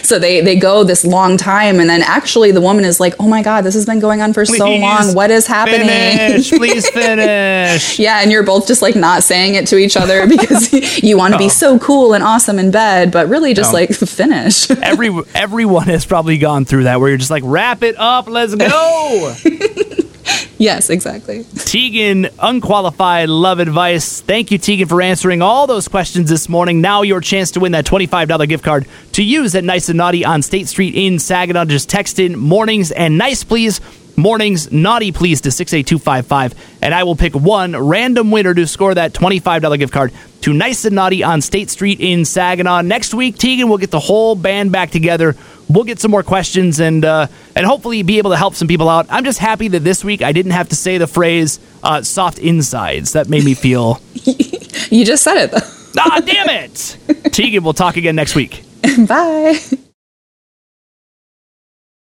so 0.03 0.19
they 0.19 0.41
they 0.41 0.50
go 0.57 0.85
this 0.85 1.05
long 1.05 1.37
time 1.37 1.81
and 1.81 1.89
then 1.89 2.03
actually 2.03 2.51
the 2.53 2.61
woman 2.61 2.85
is 2.85 3.01
like, 3.01 3.15
"Oh 3.19 3.29
my 3.29 3.43
god, 3.43 3.63
this 3.63 3.75
has 3.75 3.87
been 3.87 4.01
going 4.01 4.21
on 4.23 4.33
for 4.33 4.45
so 4.45 4.69
long. 4.75 5.15
What 5.15 5.31
is 5.31 5.47
happening?" 5.47 5.89
finish, 5.89 6.51
please 6.51 6.89
finish. 6.95 7.99
Yeah, 7.99 8.21
and 8.23 8.31
you're 8.31 8.43
both 8.43 8.67
just 8.67 8.83
like 8.83 8.97
not 8.97 9.23
saying 9.23 9.55
it 9.55 9.67
to 9.69 9.77
each 9.79 9.97
other 9.97 10.27
because 10.35 10.73
you 11.03 11.17
want 11.17 11.33
to 11.35 11.39
be 11.39 11.47
oh. 11.47 11.49
so 11.49 11.79
cool 11.79 12.15
and 12.15 12.23
awesome 12.23 12.59
in 12.59 12.71
bed, 12.71 13.11
but 13.11 13.29
really 13.29 13.55
just 13.55 13.73
No. 13.73 13.79
like 13.79 13.91
finish. 13.95 14.71
Every 14.71 15.11
everyone 15.35 15.87
has 15.87 16.07
probably 16.07 16.39
gone 16.39 16.65
through 16.65 16.85
that 16.85 17.01
where 17.01 17.09
you're 17.09 17.19
just 17.19 17.31
like, 17.31 17.43
wrap 17.47 17.83
it 17.83 17.97
up, 17.99 18.29
let's 18.29 18.55
go. 18.55 19.35
yes, 20.59 20.91
exactly. 20.91 21.45
Teagan, 21.45 22.33
unqualified 22.39 23.29
love 23.29 23.59
advice. 23.59 24.21
Thank 24.21 24.51
you, 24.51 24.59
Teagan, 24.59 24.89
for 24.89 25.01
answering 25.03 25.43
all 25.43 25.67
those 25.67 25.89
questions 25.89 26.29
this 26.29 26.49
morning. 26.49 26.81
Now 26.81 27.03
your 27.03 27.21
chance 27.21 27.53
to 27.53 27.61
win 27.61 27.73
that 27.73 27.87
$25 27.87 28.49
gift 28.49 28.65
card 28.65 28.87
to 29.13 29.23
use 29.23 29.55
at 29.55 29.65
Nice 29.65 29.89
and 29.89 29.99
Naughty 29.99 30.25
on 30.25 30.43
State 30.43 30.69
Street 30.69 30.95
in 30.95 31.19
Saginaw. 31.19 31.65
Just 31.67 31.89
text 31.89 32.19
in 32.19 32.39
mornings 32.39 32.91
and 32.91 33.19
nice, 33.19 33.45
please. 33.45 33.81
Mornings, 34.17 34.71
naughty, 34.71 35.13
please, 35.13 35.41
to 35.43 35.51
68255. 35.51 36.55
And 36.83 36.93
I 36.93 37.05
will 37.05 37.17
pick 37.17 37.35
one 37.35 37.75
random 37.75 38.31
winner 38.31 38.53
to 38.53 38.67
score 38.67 38.93
that 38.95 39.15
$25 39.15 39.79
gift 39.79 39.95
card 39.95 40.13
to 40.43 40.53
Nice 40.53 40.85
and 40.85 40.95
Naughty 40.95 41.23
on 41.23 41.41
State 41.41 41.71
Street 41.71 42.01
in 42.01 42.25
Saginaw. 42.27 42.83
Next 42.83 43.15
week, 43.15 43.37
Teagan 43.37 43.69
will 43.69 43.79
get 43.79 43.91
the 43.91 44.01
whole 44.01 44.35
band 44.35 44.73
back 44.73 44.91
together. 44.91 45.37
We'll 45.73 45.85
get 45.85 46.01
some 46.01 46.11
more 46.11 46.23
questions 46.25 46.81
and 46.81 47.05
uh, 47.05 47.29
and 47.55 47.65
hopefully 47.65 48.03
be 48.03 48.19
able 48.19 48.31
to 48.31 48.37
help 48.37 48.55
some 48.55 48.67
people 48.69 48.89
out. 48.89 49.07
I'm 49.09 49.25
just 49.25 49.39
happy 49.39 49.69
that 49.69 49.81
this 49.81 50.05
week 50.05 50.21
I 50.21 50.33
didn't 50.33 50.53
have 50.53 50.69
to 50.71 50.77
say 50.77 50.99
the 50.99 51.07
phrase 51.07 51.61
uh, 51.83 52.03
"soft 52.03 52.39
insides." 52.41 53.13
That 53.13 53.29
made 53.29 53.45
me 53.45 53.55
feel 53.55 54.01
You 54.91 55.05
just 55.05 55.23
said 55.23 55.37
it 55.45 55.51
though. 55.53 55.59
ah, 55.99 56.21
damn 56.25 56.49
it. 56.51 56.73
Teagan, 57.31 57.63
we'll 57.63 57.73
talk 57.73 57.97
again 57.97 58.17
next 58.17 58.35
week. 58.35 58.65
Bye. 59.07 59.59